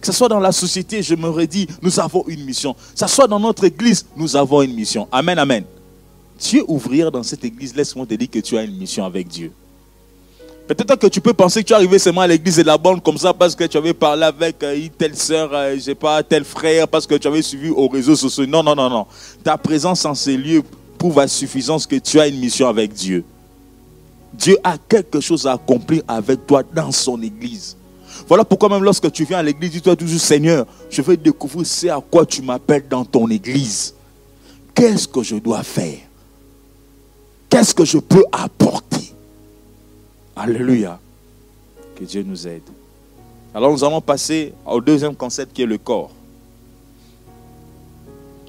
[0.00, 2.72] Que ce soit dans la société, je me redis, nous avons une mission.
[2.72, 5.08] Que ce soit dans notre église, nous avons une mission.
[5.12, 5.64] Amen, amen.
[6.38, 9.28] Tu es ouvrière dans cette église, laisse-moi te dire que tu as une mission avec
[9.28, 9.52] Dieu.
[10.66, 13.00] Peut-être que tu peux penser que tu es arrivé seulement à l'église de la bande
[13.00, 16.24] comme ça parce que tu avais parlé avec euh, telle soeur, euh, je sais pas,
[16.24, 18.46] tel frère, parce que tu avais suivi aux réseaux sociaux.
[18.46, 19.06] Non, non, non, non.
[19.44, 20.62] Ta présence en ces lieux
[20.98, 23.22] prouve à suffisance que tu as une mission avec Dieu.
[24.32, 27.76] Dieu a quelque chose à accomplir avec toi dans son église.
[28.26, 31.86] Voilà pourquoi même lorsque tu viens à l'église, dis-toi toujours, Seigneur, je vais découvrir ce
[31.86, 33.94] à quoi tu m'appelles dans ton église.
[34.74, 35.98] Qu'est-ce que je dois faire?
[37.48, 39.15] Qu'est-ce que je peux apporter?
[40.36, 41.00] Alléluia.
[41.96, 42.62] Que Dieu nous aide.
[43.54, 46.10] Alors nous allons passer au deuxième concept qui est le corps.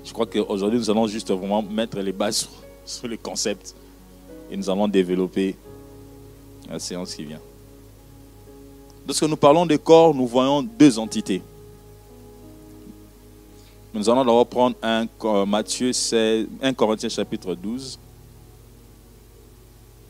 [0.03, 2.49] Je crois qu'aujourd'hui nous allons juste vraiment mettre les bases
[2.85, 3.73] sur, le concept
[4.51, 5.55] et nous allons développer
[6.69, 7.39] la séance qui vient.
[9.07, 11.41] Lorsque nous parlons de corps, nous voyons deux entités.
[13.93, 15.07] Nous allons d'abord prendre un
[15.45, 17.97] Matthieu 16, 1 Corinthiens chapitre 12.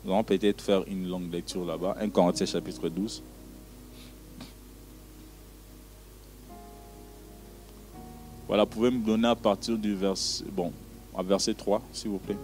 [0.08, 1.98] Nous allons peut-être faire une longue lecture là-bas.
[2.00, 3.22] 1 Corinthiens chapitre 12.
[8.48, 10.72] Voilà, vous pouvez me donner à partir du verset, bon,
[11.14, 12.38] à verset 3, s'il vous plaît.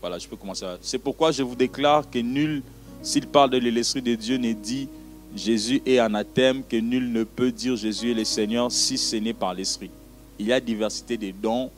[0.00, 0.66] Voilà, je peux commencer.
[0.80, 2.64] C'est pourquoi je vous déclare que nul,
[3.02, 4.88] s'il parle de l'Esprit de Dieu, ne dit
[5.36, 9.32] Jésus est anathème, que nul ne peut dire Jésus est le Seigneur si ce n'est
[9.32, 9.92] par l'Esprit.
[10.40, 11.70] Il y a diversité des dons,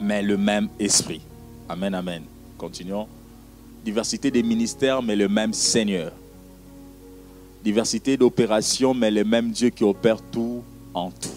[0.00, 1.20] mais le même esprit.
[1.68, 2.22] Amen, amen.
[2.56, 3.06] Continuons.
[3.84, 6.12] Diversité des ministères, mais le même Seigneur.
[7.62, 10.62] Diversité d'opérations, mais le même Dieu qui opère tout
[10.94, 11.28] en tout.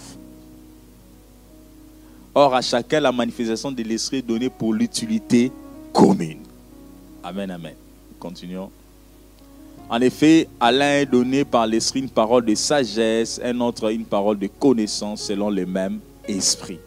[2.34, 5.52] Or, à chacun, la manifestation de l'Esprit est donnée pour l'utilité
[5.92, 6.40] commune.
[7.24, 7.76] Amen, amen.
[8.20, 8.72] Continuons.
[9.90, 14.06] En effet, à l'un est donné par l'Esprit une parole de sagesse, un autre une
[14.06, 16.80] parole de connaissance selon le même esprit.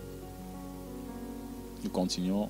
[1.93, 2.49] Continuons.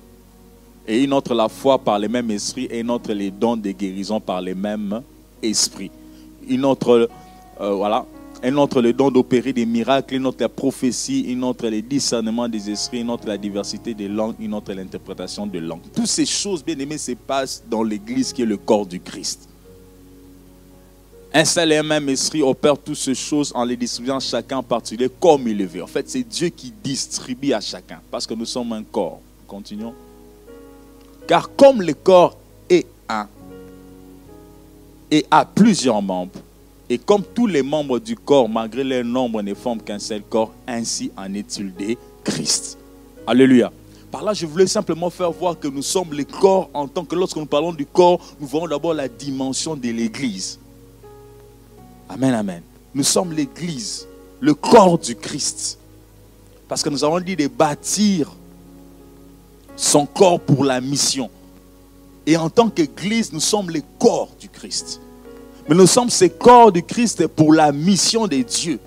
[0.87, 3.71] Et une autre la foi par les mêmes esprits, et une autre les dons de
[3.71, 5.01] guérison par les mêmes
[5.41, 5.91] esprits.
[6.47, 7.09] Une autre,
[7.59, 8.05] euh, voilà,
[8.43, 12.47] un autre le don d'opérer des miracles, une autre la prophétie, une autre le discernement
[12.47, 15.81] des esprits, une autre la diversité des langues, une autre l'interprétation de langues.
[15.93, 19.49] Toutes ces choses, bien aimées, se passent dans l'Église qui est le corps du Christ.
[21.33, 24.63] Un seul et un même esprit opère toutes ces choses en les distribuant chacun en
[24.63, 25.83] particulier comme il le veut.
[25.83, 29.19] En fait, c'est Dieu qui distribue à chacun parce que nous sommes un corps.
[29.47, 29.93] Continuons.
[31.27, 32.37] Car comme le corps
[32.69, 33.27] est un
[35.09, 36.39] et a plusieurs membres,
[36.89, 40.53] et comme tous les membres du corps, malgré leur nombre, ne forment qu'un seul corps,
[40.67, 42.77] ainsi en est-il de Christ.
[43.25, 43.71] Alléluia.
[44.11, 47.15] Par là, je voulais simplement faire voir que nous sommes le corps en tant que
[47.15, 50.59] lorsque nous parlons du corps, nous voyons d'abord la dimension de l'Église.
[52.07, 52.61] Amen, amen.
[52.95, 54.07] Nous sommes l'Église,
[54.39, 55.77] le corps du Christ.
[56.69, 58.31] Parce que nous avons dit de bâtir
[59.77, 61.29] son corps pour la mission.
[62.25, 64.99] Et en tant qu'Église, nous sommes le corps du Christ.
[65.69, 68.79] Mais nous sommes ces corps du Christ pour la mission de Dieu.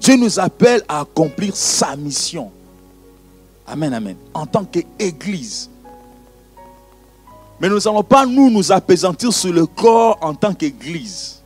[0.00, 2.50] Dieu nous appelle à accomplir sa mission.
[3.66, 4.16] Amen, amen.
[4.34, 5.70] En tant qu'Église.
[7.60, 11.40] Mais nous n'allons pas, nous, nous apaisantir sur le corps en tant qu'Église.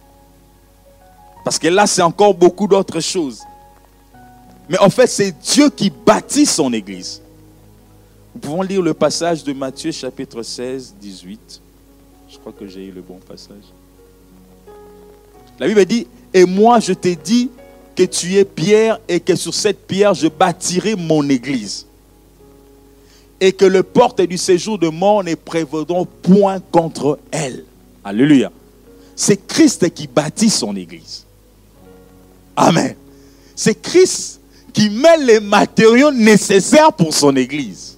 [1.44, 3.42] Parce que là, c'est encore beaucoup d'autres choses.
[4.68, 7.22] Mais en fait, c'est Dieu qui bâtit son Église.
[8.34, 11.60] Nous pouvons lire le passage de Matthieu chapitre 16, 18.
[12.30, 13.64] Je crois que j'ai eu le bon passage.
[15.58, 17.50] La Bible dit, et moi je t'ai dit
[17.96, 21.86] que tu es pierre et que sur cette pierre je bâtirai mon église.
[23.40, 27.64] Et que le porte du séjour de mort ne prévaudront point contre elle.
[28.04, 28.52] Alléluia.
[29.16, 31.24] C'est Christ qui bâtit son église.
[32.56, 32.94] Amen.
[33.56, 34.40] C'est Christ
[34.72, 37.97] qui met les matériaux nécessaires pour son église.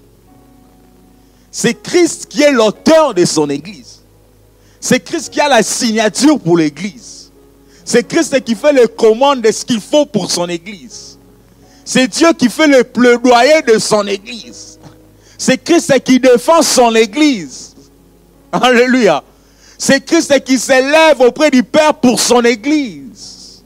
[1.51, 4.01] C'est Christ qui est l'auteur de son église.
[4.81, 7.31] C'est Christ qui a la signature pour l'église.
[7.85, 11.19] C'est Christ qui fait les commandes de ce qu'il faut pour son église.
[11.85, 14.79] C'est Dieu qui fait le plaidoyer de son église.
[15.37, 17.75] C'est Christ qui défend son église.
[18.53, 19.25] Alléluia.
[19.77, 23.63] C'est Christ qui s'élève auprès du Père pour son église.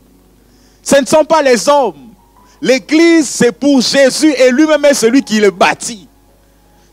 [0.82, 2.14] Ce ne sont pas les hommes.
[2.62, 6.08] L'église, c'est pour Jésus et lui-même est celui qui le bâtit.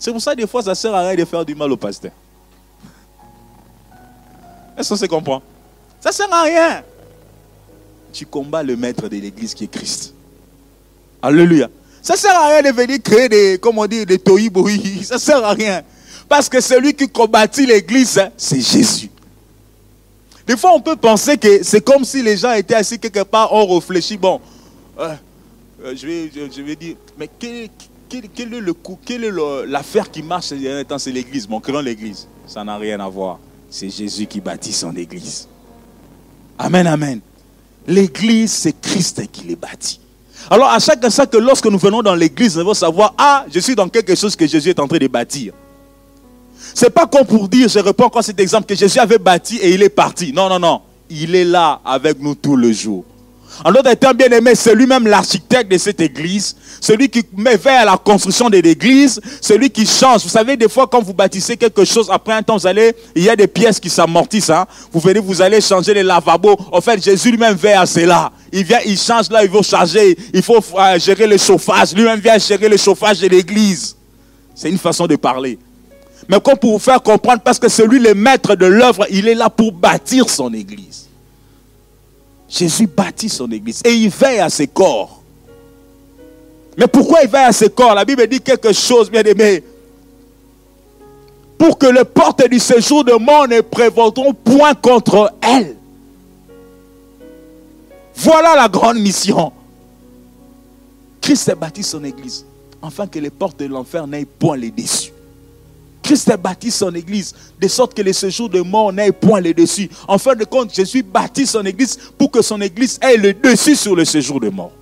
[0.01, 2.11] C'est pour ça des fois, ça sert à rien de faire du mal au pasteur.
[4.75, 5.43] Est-ce qu'on se comprend?
[5.99, 6.83] Ça sert à rien.
[8.11, 10.15] Tu combats le maître de l'église qui est Christ.
[11.21, 11.69] Alléluia.
[12.01, 14.49] Ça sert à rien de venir créer des, comment dire, des tohi
[15.03, 15.83] Ça sert à rien.
[16.27, 19.11] Parce que celui qui combattit l'église, c'est Jésus.
[20.47, 23.53] Des fois, on peut penser que c'est comme si les gens étaient assis quelque part,
[23.53, 24.17] on réfléchit.
[24.17, 24.41] Bon,
[24.97, 25.13] euh,
[25.85, 27.69] euh, je, vais, je, vais dire, mais quel,
[28.35, 29.31] quel, est le coup, quelle est
[29.67, 32.27] l'affaire qui marche C'est l'église, mon cœur l'église?
[32.47, 33.39] Ça n'a rien à voir.
[33.69, 35.47] C'est Jésus qui bâtit son église.
[36.57, 37.21] Amen, amen.
[37.87, 39.99] L'église, c'est Christ qui les bâtit.
[40.49, 43.59] Alors, à chaque instant que lorsque nous venons dans l'église, nous devons savoir, ah, je
[43.59, 45.53] suis dans quelque chose que Jésus est en train de bâtir.
[46.73, 49.73] C'est pas comme pour dire, je reprends encore cet exemple, que Jésus avait bâti et
[49.73, 50.33] il est parti.
[50.33, 50.81] Non, non, non.
[51.09, 53.03] Il est là avec nous tout le jour.
[53.63, 57.85] En d'autres termes, bien aimé, c'est lui-même l'architecte de cette église, celui qui met vers
[57.85, 60.23] la construction de l'église, celui qui change.
[60.23, 63.23] Vous savez, des fois, quand vous bâtissez quelque chose, après un temps, vous allez, il
[63.23, 64.49] y a des pièces qui s'amortissent.
[64.49, 64.65] Hein.
[64.91, 66.57] Vous venez, vous allez changer les lavabos.
[66.71, 68.31] En fait, Jésus lui-même vient à cela.
[68.51, 71.93] Il vient, il change là, il faut charger, il faut euh, gérer le chauffage.
[71.93, 73.95] Lui-même vient gérer le chauffage de l'église.
[74.55, 75.59] C'est une façon de parler.
[76.27, 79.35] Mais comme pour vous faire comprendre, parce que celui, le maître de l'œuvre, il est
[79.35, 81.07] là pour bâtir son église.
[82.51, 85.21] Jésus bâtit son église et il veille à ses corps.
[86.77, 87.95] Mais pourquoi il veille à ses corps?
[87.95, 89.63] La Bible dit quelque chose, bien aimé.
[91.57, 95.77] Pour que le porte du séjour de mort ne prévaudront point contre elle.
[98.15, 99.53] Voilà la grande mission.
[101.21, 102.45] Christ a bâti son église,
[102.81, 105.13] afin que les portes de l'enfer n'aient point les déçus.
[106.11, 109.53] Christ a bâti son église de sorte que les séjours de mort n'aient point le
[109.53, 109.89] dessus.
[110.09, 113.77] En fin de compte, Jésus bâtit son église pour que son église ait le dessus
[113.77, 114.73] sur le séjour de mort.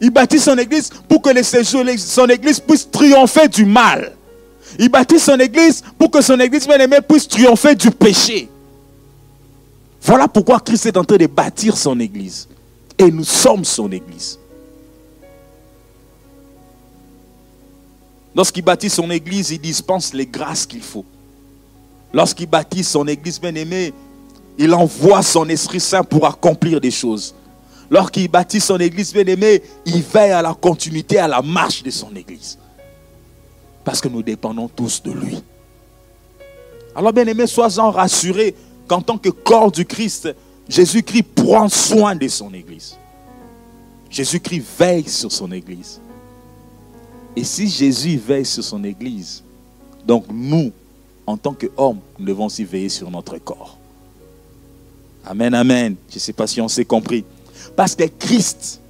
[0.00, 4.12] Il bâtit son église pour que son église puisse triompher du mal.
[4.78, 8.48] Il bâtit son église pour que son église bien-aimée puisse triompher du péché.
[10.00, 12.48] Voilà pourquoi Christ est en train de bâtir son église.
[12.96, 14.38] Et nous sommes son église.
[18.40, 21.04] Lorsqu'il bâtit son église, il dispense les grâces qu'il faut.
[22.10, 23.92] Lorsqu'il bâtit son église bien-aimée,
[24.56, 27.34] il envoie son Esprit Saint pour accomplir des choses.
[27.90, 32.16] Lorsqu'il bâtit son église bien-aimée, il veille à la continuité, à la marche de son
[32.16, 32.56] église.
[33.84, 35.42] Parce que nous dépendons tous de lui.
[36.96, 38.54] Alors bien aimé, sois-en rassuré
[38.88, 40.34] qu'en tant que corps du Christ,
[40.66, 42.96] Jésus-Christ prend soin de son Église.
[44.08, 46.00] Jésus-Christ veille sur son Église.
[47.36, 49.42] Et si Jésus veille sur son Église,
[50.06, 50.72] donc nous,
[51.26, 53.78] en tant qu'hommes, nous devons aussi veiller sur notre corps.
[55.24, 55.96] Amen, amen.
[56.08, 57.24] Je ne sais pas si on s'est compris.
[57.76, 58.80] Parce que Christ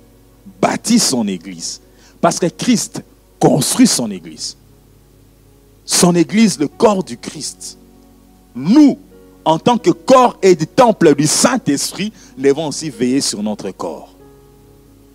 [0.60, 1.80] bâtit son Église.
[2.20, 3.02] Parce que Christ
[3.38, 4.56] construit son Église.
[5.84, 7.76] Son Église, le corps du Christ.
[8.54, 8.98] Nous,
[9.44, 14.14] en tant que corps et du temple du Saint-Esprit, devons aussi veiller sur notre corps.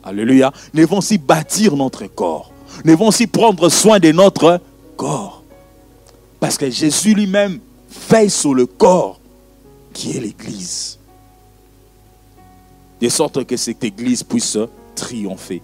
[0.03, 0.51] Alléluia.
[0.73, 2.51] Nous devons aussi bâtir notre corps.
[2.83, 4.59] Nous devons aussi prendre soin de notre
[4.97, 5.43] corps.
[6.39, 7.59] Parce que Jésus lui-même
[8.09, 9.19] veille sur le corps
[9.93, 10.99] qui est l'Église.
[13.01, 14.57] De sorte que cette Église puisse
[14.95, 15.61] triompher.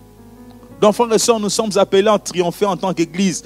[0.79, 3.43] Donc, frères et sœurs, nous sommes appelés à triompher en tant qu'Église.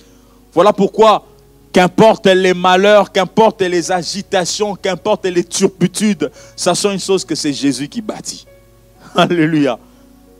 [0.53, 1.25] Voilà pourquoi
[1.73, 7.89] Qu'importe les malheurs, qu'importe les agitations, qu'importe les turpitudes, sachant une chose que c'est Jésus
[7.89, 8.45] qui bâtit.
[9.15, 9.77] Alléluia.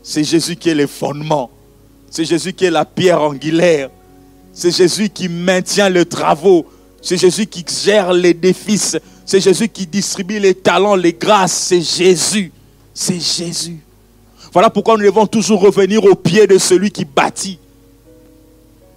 [0.02, 1.50] C'est Jésus qui est le fondement.
[2.10, 3.90] C'est Jésus qui est la pierre angulaire.
[4.52, 6.66] C'est Jésus qui maintient les travaux.
[7.02, 8.80] C'est Jésus qui gère les défis.
[9.24, 11.52] C'est Jésus qui distribue les talents, les grâces.
[11.52, 12.52] C'est Jésus.
[12.94, 13.78] C'est Jésus.
[14.52, 17.58] Voilà pourquoi nous devons toujours revenir au pied de celui qui bâtit.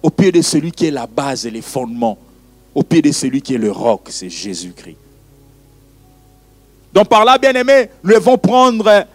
[0.02, 2.16] Au pied de celui qui est la base et les fondements
[2.74, 4.96] au pied de celui qui est le roc, c'est Jésus-Christ.
[6.92, 9.06] Donc par là, bien aimé, nous devons prendre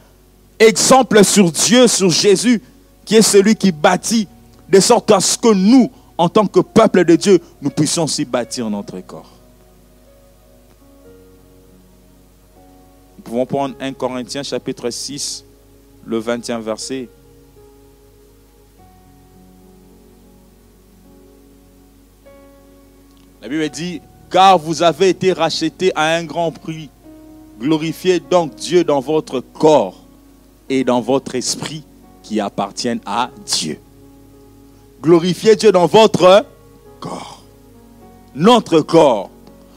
[0.60, 2.62] exemple sur Dieu, sur Jésus,
[3.06, 4.28] qui est celui qui bâtit,
[4.68, 8.26] de sorte à ce que nous, en tant que peuple de Dieu, nous puissions aussi
[8.26, 9.32] bâtir notre corps.
[13.18, 15.45] Nous pouvons prendre 1 Corinthiens chapitre 6,
[16.06, 17.08] le 21 verset.
[23.41, 24.01] La Bible dit,
[24.32, 26.89] car vous avez été rachetés à un grand prix.
[27.60, 29.99] Glorifiez donc Dieu dans votre corps
[30.68, 31.84] et dans votre esprit
[32.26, 33.80] qui appartiennent à Dieu.
[35.01, 36.43] Glorifiez Dieu dans votre
[36.99, 37.43] corps.
[38.34, 39.30] Notre corps.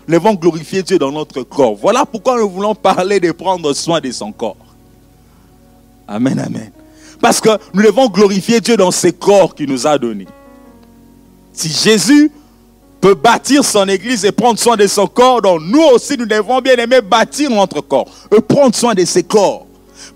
[0.06, 1.74] Nous devons glorifier Dieu dans notre corps.
[1.74, 4.56] Voilà pourquoi nous voulons parler de prendre soin de son corps.
[6.06, 6.72] Amen, amen.
[7.20, 10.26] Parce que nous devons glorifier Dieu dans ce corps qu'il nous a donné.
[11.52, 12.32] Si Jésus
[13.00, 15.42] peut bâtir son église et prendre soin de son corps.
[15.42, 19.22] Donc nous aussi, nous devons bien aimer bâtir notre corps et prendre soin de ses
[19.22, 19.67] corps.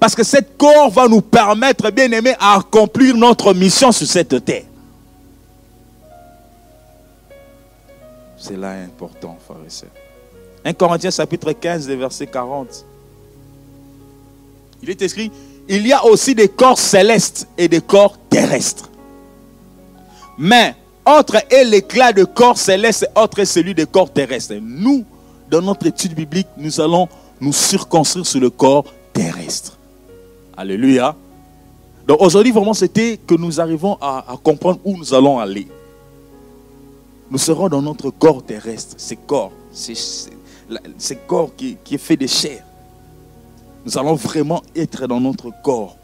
[0.02, 4.44] Parce que ce corps va nous permettre, bien aimé, à accomplir notre mission sur cette
[4.44, 4.64] terre.
[8.36, 9.90] C'est là important, et sœurs.
[10.64, 12.84] 1 Corinthiens chapitre 15, verset 40.
[14.82, 15.30] Il est écrit,
[15.68, 18.90] il y a aussi des corps célestes et des corps terrestres.
[20.36, 20.74] Mais
[21.04, 24.54] entre est l'éclat de corps céleste, autre est celui des corps terrestres.
[24.60, 25.04] Nous,
[25.48, 27.08] dans notre étude biblique, nous allons
[27.40, 29.78] nous circonstruire sur le corps terrestre.
[30.62, 31.16] Alléluia.
[32.06, 35.66] Donc aujourd'hui, vraiment, c'était que nous arrivons à, comprendre où nous allons aller.
[37.28, 42.28] Nous serons dans notre corps terrestre, ce corps, ce corps qui, qui est fait de
[42.28, 42.62] chair.
[43.84, 45.96] Nous allons vraiment être dans notre corps.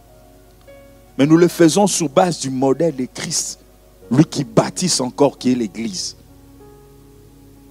[1.17, 3.61] Mais nous le faisons sur base du modèle de Christ
[4.11, 6.17] lui qui bâtit son corps, qui est l'Église.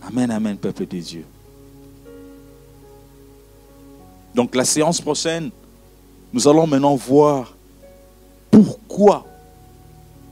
[0.08, 1.26] Amen, amen, peuple de Dieu.
[4.34, 5.52] Donc la séance prochaine,
[6.34, 7.56] nous allons maintenant voir
[8.52, 9.26] pourquoi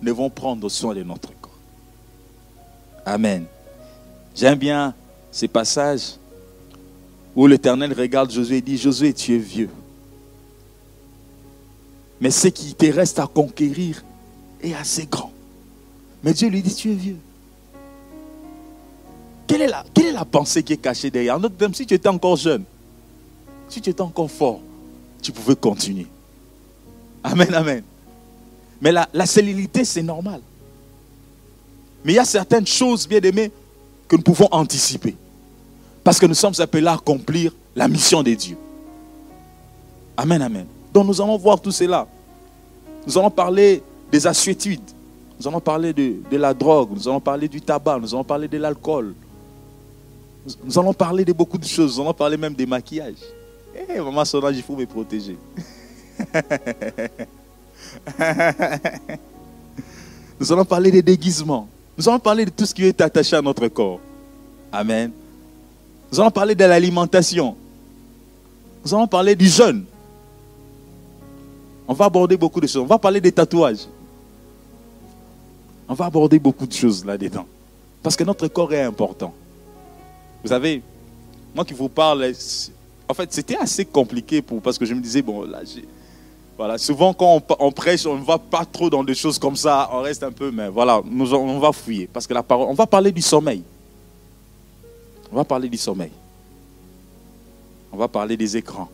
[0.01, 1.51] nous devons prendre soin de notre corps.
[3.05, 3.45] Amen.
[4.35, 4.93] J'aime bien
[5.31, 6.15] ces passages
[7.35, 9.69] où l'Éternel regarde Josué et dit, Josué, tu es vieux.
[12.21, 14.03] Mais ce qui te reste à conquérir
[14.61, 15.31] est assez grand.
[16.23, 17.17] Mais Dieu lui dit, tu es vieux.
[19.47, 19.67] Quelle est
[20.11, 21.39] la, pensée qui est cachée derrière?
[21.73, 22.63] Si tu étais encore jeune,
[23.69, 24.59] si tu étais encore fort,
[25.25, 26.07] tu pouvais continuer.
[27.23, 27.83] Amen, amen.
[28.79, 30.41] Mais la, la c'est normal.
[32.03, 33.51] Mais il y a certaines choses, bien aimées,
[34.07, 35.15] que nous pouvons anticiper.
[36.03, 38.57] Parce que nous sommes appelés à accomplir la mission de Dieu.
[40.15, 40.67] Amen, amen.
[40.93, 42.07] Donc nous allons voir tout cela.
[43.07, 44.81] Nous allons parler des assuétudes.
[45.39, 48.57] Nous allons parler de, la drogue, nous allons parler du tabac, nous allons parler de
[48.57, 49.15] l'alcool.
[50.63, 53.15] Nous, allons parler de beaucoup de choses, nous allons parler même des maquillages.
[53.75, 55.37] Eh, maman Solange, il faut me protéger.
[60.39, 61.67] nous allons parler des déguisements.
[61.97, 63.99] Nous allons parler de tout ce qui est attaché à notre corps.
[64.71, 65.11] Amen.
[66.11, 67.55] Nous allons parler de l'alimentation.
[68.85, 69.83] Nous allons parler du jeûne.
[71.87, 72.81] On va aborder beaucoup de choses.
[72.81, 73.87] On va parler des tatouages.
[75.87, 77.45] On va aborder beaucoup de choses là-dedans.
[78.01, 79.33] Parce que notre corps est important.
[80.43, 80.81] Vous savez,
[81.53, 82.31] moi qui vous parle,
[83.07, 85.85] en fait, c'était assez compliqué pour, parce que je me disais, bon, là, j'ai.
[86.57, 89.89] Voilà, souvent quand on, prêche, on ne va pas trop dans des choses comme ça,
[89.91, 92.07] on reste un peu, mais voilà, nous, on va fouiller.
[92.11, 93.61] Parce que la parole, on va parler du sommeil.
[95.31, 96.11] On va parler du sommeil.
[97.91, 98.89] On va parler des écrans.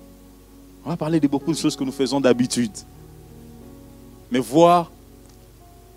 [0.84, 2.72] On va parler de beaucoup de choses que nous faisons d'habitude.
[4.32, 4.90] Mais voir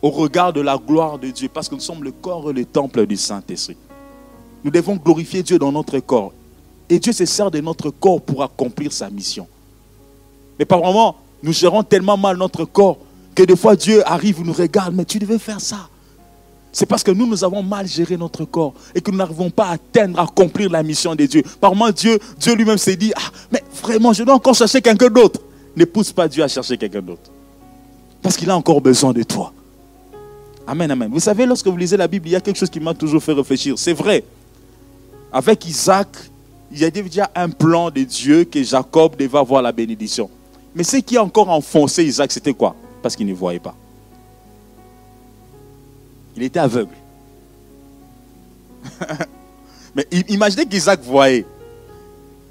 [0.02, 2.66] au regard de la gloire de Dieu, parce que nous sommes le corps et le
[2.66, 3.78] temple du Saint-Esprit.
[4.62, 6.32] Nous devons glorifier Dieu dans notre corps.
[6.90, 9.46] Et Dieu se sert de notre corps pour accomplir sa mission.
[10.58, 12.98] Mais par moments, nous gérons tellement mal notre corps
[13.34, 15.88] que des fois Dieu arrive, nous regarde, mais tu devais faire ça.
[16.72, 19.66] C'est parce que nous, nous avons mal géré notre corps et que nous n'arrivons pas
[19.66, 21.42] à atteindre, à accomplir la mission de Dieu.
[21.60, 25.08] Par moment, Dieu, Dieu lui-même s'est dit, ah, mais vraiment, je dois encore chercher quelqu'un
[25.08, 25.40] d'autre.
[25.76, 27.30] Ne pousse pas Dieu à chercher quelqu'un d'autre.
[28.22, 29.52] Parce qu'il a encore besoin de toi.
[30.66, 31.10] Amen, amen.
[31.12, 33.22] Vous savez, lorsque vous lisez la Bible, il y a quelque chose qui m'a toujours
[33.22, 33.78] fait réfléchir.
[33.78, 34.24] C'est vrai.
[35.32, 36.08] Avec Isaac,
[36.74, 40.28] il y a déjà un plan de Dieu que Jacob devait avoir la bénédiction.
[40.74, 42.74] Mais ce qui a encore enfoncé Isaac, c'était quoi?
[43.00, 43.76] Parce qu'il ne voyait pas.
[46.36, 46.94] Il était aveugle.
[49.94, 51.46] Mais imaginez qu'Isaac voyait.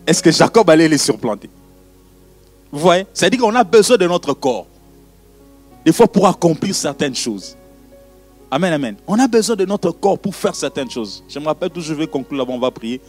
[0.07, 1.49] Est-ce que Jacob allait les surplanter?
[2.71, 3.05] Vous voyez?
[3.13, 4.67] C'est-à-dire qu'on a besoin de notre corps.
[5.85, 7.57] Des fois pour accomplir certaines choses.
[8.49, 8.95] Amen, amen.
[9.05, 11.25] On a besoin de notre corps pour faire certaines choses.
[11.27, 13.01] Je me rappelle toujours, je vais conclure là on va prier.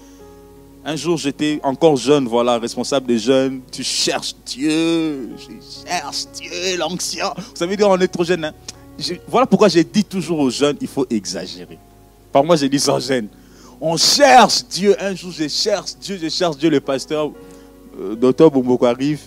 [0.87, 3.63] Un jour, j'étais encore jeune, voilà, responsable des jeunes.
[3.73, 7.33] Tu cherches Dieu, je cherche Dieu, l'ancien.
[7.37, 8.45] Vous savez, on est trop jeune.
[8.45, 8.53] Hein.
[9.27, 11.79] voilà pourquoi j'ai dit toujours aux jeunes, il faut exagérer.
[12.31, 13.29] Par moi, j'ai dit sans gêne.
[13.81, 14.95] On cherche Dieu.
[15.03, 16.69] Un jour, je cherche Dieu, je cherche Dieu.
[16.69, 17.31] Le pasteur,
[17.99, 19.21] euh, docteur Bomboko arrive.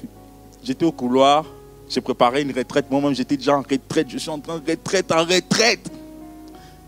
[0.64, 1.44] J'étais au couloir.
[1.90, 2.86] J'ai préparé une retraite.
[2.92, 4.08] Moi-même, j'étais déjà en retraite.
[4.10, 5.90] Je suis en train de retraite, en retraite.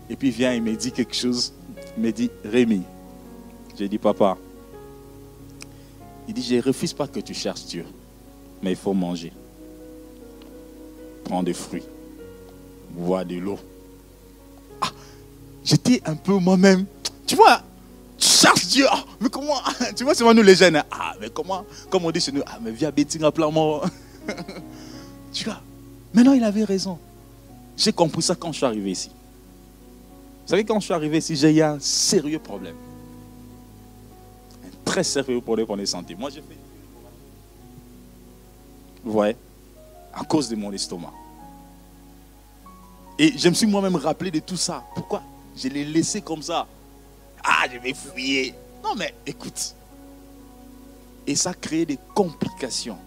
[0.08, 1.52] Et puis, il vient, il me dit quelque chose.
[1.96, 2.82] Il me dit, Rémi.
[3.76, 4.36] J'ai dit, papa,
[6.30, 7.84] il dit, je ne refuse pas que tu cherches Dieu,
[8.62, 9.32] mais il faut manger.
[11.24, 11.82] Prends des fruits,
[12.90, 13.58] bois de l'eau.
[14.80, 14.92] Ah,
[15.64, 16.86] j'étais un peu moi-même.
[17.26, 17.60] Tu vois,
[18.16, 18.86] tu cherches Dieu.
[18.88, 19.60] Ah, mais comment?
[19.96, 20.80] Tu vois, c'est moi nous les jeunes.
[20.92, 21.64] Ah, mais comment?
[21.90, 23.84] Comme on dit chez nous, ah, mais viens bêtise à plein mort.
[25.32, 25.60] tu vois,
[26.14, 26.96] maintenant il avait raison.
[27.76, 29.10] J'ai compris ça quand je suis arrivé ici.
[30.44, 32.76] Vous savez, quand je suis arrivé ici, j'ai eu un sérieux problème
[34.90, 36.16] très sérieux pour les santé.
[36.16, 36.58] Moi, j'ai fait.
[39.04, 39.36] Vous voyez
[40.12, 41.12] À cause de mon estomac.
[43.16, 44.82] Et je me suis moi-même rappelé de tout ça.
[44.96, 45.22] Pourquoi?
[45.56, 46.66] Je l'ai laissé comme ça.
[47.44, 48.52] Ah, je vais fouiller.
[48.82, 49.76] Non, mais écoute.
[51.24, 52.98] Et ça a créé des complications.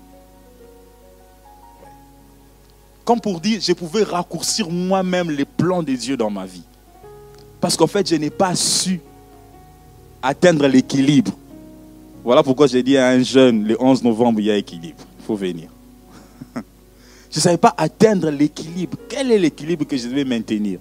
[3.03, 6.63] Comme pour dire, je pouvais raccourcir moi-même les plans de Dieu dans ma vie.
[7.59, 9.01] Parce qu'en fait, je n'ai pas su
[10.21, 11.33] atteindre l'équilibre.
[12.23, 15.03] Voilà pourquoi j'ai dit à un jeune, le 11 novembre, il y a équilibre.
[15.19, 15.69] Il faut venir.
[16.55, 18.97] je ne savais pas atteindre l'équilibre.
[19.09, 20.79] Quel est l'équilibre que je devais maintenir?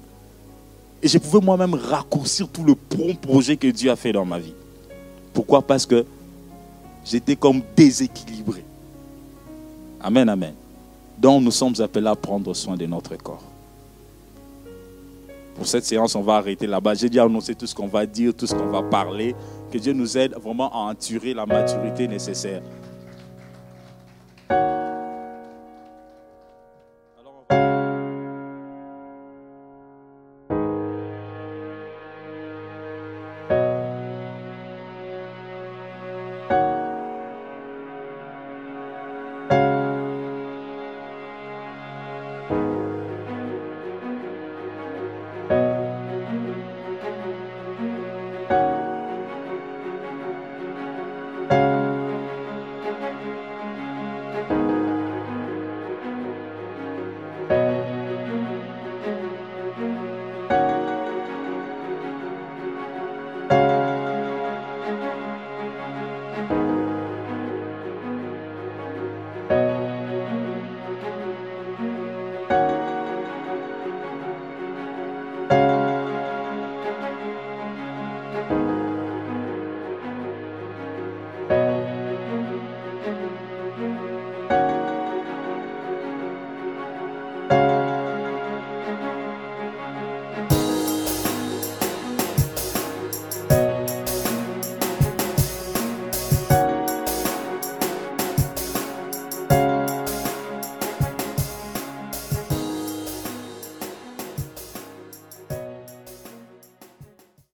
[1.03, 2.77] Et je pouvais moi-même raccourcir tout le
[3.17, 4.55] projet que Dieu a fait dans ma vie.
[5.33, 5.63] Pourquoi?
[5.63, 6.05] Parce que
[7.05, 8.63] j'étais comme déséquilibré.
[10.01, 10.55] Amen, amen.
[11.19, 13.43] Donc nous sommes appelés à prendre soin de notre corps.
[15.57, 16.95] Pour cette séance, on va arrêter là-bas.
[16.95, 19.35] J'ai déjà annoncé tout ce qu'on va dire, tout ce qu'on va parler.
[19.73, 22.61] Que Dieu nous aide vraiment à endurer la maturité nécessaire.